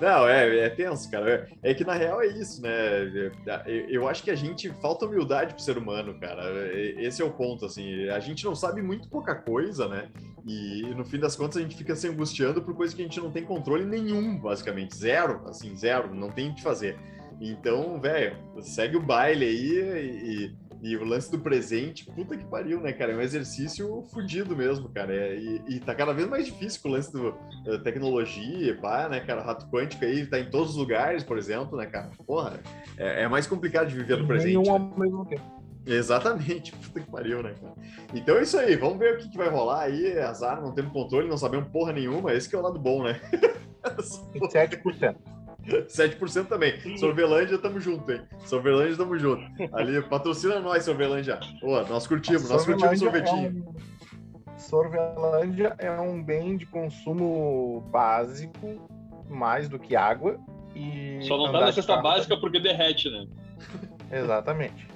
Não, 0.00 0.28
é, 0.28 0.58
é 0.60 0.68
tenso, 0.70 1.10
cara. 1.10 1.48
É, 1.62 1.70
é, 1.70 1.74
que 1.74 1.84
na 1.84 1.94
real 1.94 2.22
é 2.22 2.26
isso, 2.28 2.62
né? 2.62 2.70
Eu 3.88 4.08
acho 4.08 4.22
que 4.22 4.30
a 4.30 4.36
gente 4.36 4.70
falta 4.80 5.04
humildade 5.04 5.54
pro 5.54 5.62
ser 5.62 5.76
humano, 5.76 6.14
cara. 6.20 6.72
Esse 6.74 7.22
é 7.22 7.24
o 7.24 7.32
ponto, 7.32 7.66
assim. 7.66 8.08
A 8.08 8.20
gente 8.20 8.44
não 8.44 8.54
sabe 8.54 8.82
muito 8.82 9.08
pouca 9.08 9.34
coisa, 9.34 9.88
né? 9.88 10.08
E 10.46 10.82
no 10.96 11.04
fim 11.04 11.18
das 11.18 11.34
contas 11.34 11.56
a 11.56 11.60
gente 11.60 11.76
fica 11.76 11.94
se 11.96 12.08
angustiando 12.08 12.62
por 12.62 12.74
coisa 12.74 12.94
que 12.94 13.02
a 13.02 13.04
gente 13.04 13.20
não 13.20 13.30
tem 13.30 13.44
controle 13.44 13.84
nenhum, 13.84 14.38
basicamente. 14.38 14.96
Zero, 14.96 15.42
assim, 15.46 15.76
zero. 15.76 16.14
Não 16.14 16.30
tem 16.30 16.50
o 16.50 16.54
que 16.54 16.62
fazer. 16.62 16.96
Então, 17.40 17.98
velho, 17.98 18.36
segue 18.60 18.96
o 18.96 19.02
baile 19.02 19.46
aí 19.46 20.54
e, 20.82 20.90
e, 20.90 20.96
o 20.96 21.04
lance 21.04 21.30
do 21.30 21.38
presente, 21.38 22.04
puta 22.04 22.36
que 22.36 22.44
pariu, 22.44 22.80
né, 22.80 22.92
cara? 22.92 23.12
É 23.12 23.16
um 23.16 23.20
exercício 23.20 24.04
fudido 24.12 24.54
mesmo, 24.54 24.90
cara. 24.90 25.14
É, 25.14 25.36
e, 25.36 25.62
e 25.68 25.80
tá 25.80 25.94
cada 25.94 26.12
vez 26.12 26.28
mais 26.28 26.44
difícil 26.44 26.82
com 26.82 26.90
o 26.90 26.92
lance 26.92 27.10
da 27.64 27.78
tecnologia, 27.78 28.76
pá, 28.78 29.08
né, 29.08 29.20
cara? 29.20 29.40
O 29.40 29.44
rato 29.44 29.66
quântico 29.68 30.04
aí 30.04 30.26
tá 30.26 30.38
em 30.38 30.50
todos 30.50 30.70
os 30.70 30.76
lugares, 30.76 31.24
por 31.24 31.38
exemplo, 31.38 31.78
né, 31.78 31.86
cara? 31.86 32.10
Porra, 32.26 32.60
é, 32.98 33.22
é 33.22 33.28
mais 33.28 33.46
complicado 33.46 33.88
de 33.88 33.96
viver 33.96 34.18
no 34.18 34.26
presente. 34.26 34.58
Nenhum 34.58 34.64
né? 34.64 34.70
ao 34.92 34.98
mesmo 34.98 35.24
tempo. 35.24 35.60
Exatamente, 35.86 36.72
puta 36.76 37.00
que 37.00 37.10
pariu, 37.10 37.42
né, 37.42 37.54
cara? 37.58 37.74
Então 38.12 38.36
é 38.36 38.42
isso 38.42 38.58
aí, 38.58 38.76
vamos 38.76 38.98
ver 38.98 39.14
o 39.14 39.18
que, 39.18 39.30
que 39.30 39.38
vai 39.38 39.48
rolar 39.48 39.84
aí. 39.84 40.18
Azar, 40.18 40.60
não 40.60 40.74
temos 40.74 40.92
controle, 40.92 41.26
não 41.26 41.38
sabemos 41.38 41.70
porra 41.70 41.92
nenhuma, 41.92 42.34
esse 42.34 42.48
que 42.48 42.54
é 42.54 42.58
o 42.58 42.62
lado 42.62 42.78
bom, 42.78 43.02
né? 43.02 43.18
7%. 43.82 45.16
7% 45.70 46.46
também. 46.46 46.96
Sorvelândia, 46.96 47.58
tamo 47.58 47.80
junto, 47.80 48.10
hein? 48.10 48.22
Sorvelândia, 48.44 48.96
tamo 48.96 49.18
junto. 49.18 49.42
Ali, 49.72 50.02
patrocina 50.02 50.60
nós, 50.60 50.84
Sorvelândia. 50.84 51.38
Pô, 51.60 51.80
nós 51.82 52.06
curtimos, 52.06 52.48
nós 52.48 52.64
curtimos 52.64 52.98
sorvetinho. 52.98 53.64
É 53.66 54.50
um... 54.50 54.58
Sorvelândia 54.58 55.74
é 55.78 55.90
um 55.92 56.22
bem 56.22 56.56
de 56.56 56.66
consumo 56.66 57.88
básico, 57.90 58.88
mais 59.28 59.68
do 59.68 59.78
que 59.78 59.96
água. 59.96 60.38
E 60.74 61.18
Só 61.22 61.36
não 61.36 61.50
tá 61.50 61.60
na 61.60 61.72
cesta 61.72 61.96
básica 61.96 62.36
porque 62.38 62.60
derrete, 62.60 63.10
né? 63.10 63.26
Exatamente. 64.10 64.88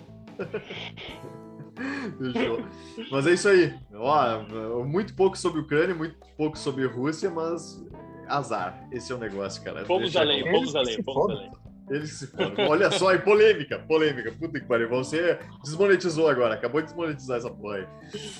Mas 3.10 3.26
é 3.26 3.32
isso 3.32 3.48
aí. 3.48 3.74
Ó, 3.94 4.84
muito 4.84 5.14
pouco 5.14 5.37
sobre 5.37 5.60
Ucrânia, 5.60 5.94
muito 5.94 6.16
pouco 6.37 6.58
sobre 6.58 6.87
Rússia, 6.87 7.30
mas 7.30 7.84
azar. 8.28 8.87
Esse 8.90 9.12
é 9.12 9.14
o 9.14 9.18
negócio, 9.18 9.62
cara. 9.62 9.84
Fomos 9.84 10.16
além, 10.16 10.50
fomos 10.50 10.74
além, 10.74 11.02
fomos 11.02 11.30
além. 11.30 11.50
Eles 11.90 12.12
se 12.12 12.26
foram. 12.26 12.54
Olha 12.68 12.90
só, 12.90 13.12
e 13.12 13.18
polêmica, 13.18 13.78
polêmica. 13.80 14.32
Puta 14.32 14.58
que 14.58 14.66
pariu. 14.66 14.88
Você 14.88 15.38
desmonetizou 15.62 16.28
agora, 16.28 16.54
acabou 16.54 16.80
de 16.80 16.87
desmonetizar 16.87 17.37
essa 17.37 17.50
porra 17.50 17.76
aí. 17.76 17.87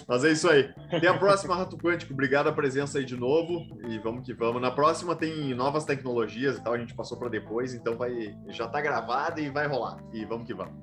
Mas 0.09 0.25
é 0.25 0.33
isso 0.33 0.49
aí. 0.49 0.73
Até 0.91 1.09
a 1.09 1.19
próxima, 1.19 1.55
Rato 1.55 1.77
Quântico. 1.77 2.13
Obrigado 2.13 2.49
a 2.49 2.53
presença 2.53 2.99
aí 2.99 3.05
de 3.05 3.17
novo. 3.17 3.67
E 3.87 3.99
vamos 3.99 4.25
que 4.25 4.33
vamos. 4.33 4.63
Na 4.63 4.71
próxima 4.71 5.15
tem 5.15 5.55
novas 5.55 5.85
tecnologias 5.85 6.57
e 6.57 6.65
tal. 6.65 6.73
A 6.73 6.79
gente 6.79 6.95
passou 6.95 7.19
para 7.19 7.29
depois, 7.29 7.75
então 7.75 7.97
vai. 7.97 8.35
Já 8.49 8.67
tá 8.67 8.81
gravado 8.81 9.41
e 9.41 9.51
vai 9.51 9.67
rolar. 9.67 9.99
E 10.13 10.25
vamos 10.25 10.47
que 10.47 10.55
vamos. 10.55 10.75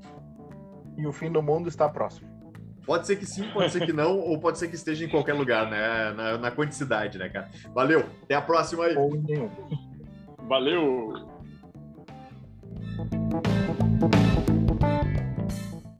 E 0.97 1.07
o 1.07 1.11
fim 1.11 1.31
do 1.31 1.41
mundo 1.41 1.67
está 1.67 1.89
próximo. 1.89 2.30
Pode 2.91 3.07
ser 3.07 3.15
que 3.15 3.25
sim, 3.25 3.47
pode 3.53 3.71
ser 3.71 3.85
que 3.85 3.93
não, 3.93 4.19
ou 4.19 4.37
pode 4.37 4.59
ser 4.59 4.67
que 4.67 4.75
esteja 4.75 5.05
em 5.05 5.07
qualquer 5.07 5.31
lugar, 5.31 5.71
né? 5.71 6.11
Na, 6.11 6.37
na 6.37 6.51
quantidade, 6.51 7.17
né, 7.17 7.29
cara? 7.29 7.49
Valeu, 7.73 8.03
até 8.23 8.35
a 8.35 8.41
próxima 8.41 8.83
aí. 8.83 8.95
Valeu! 10.45 11.13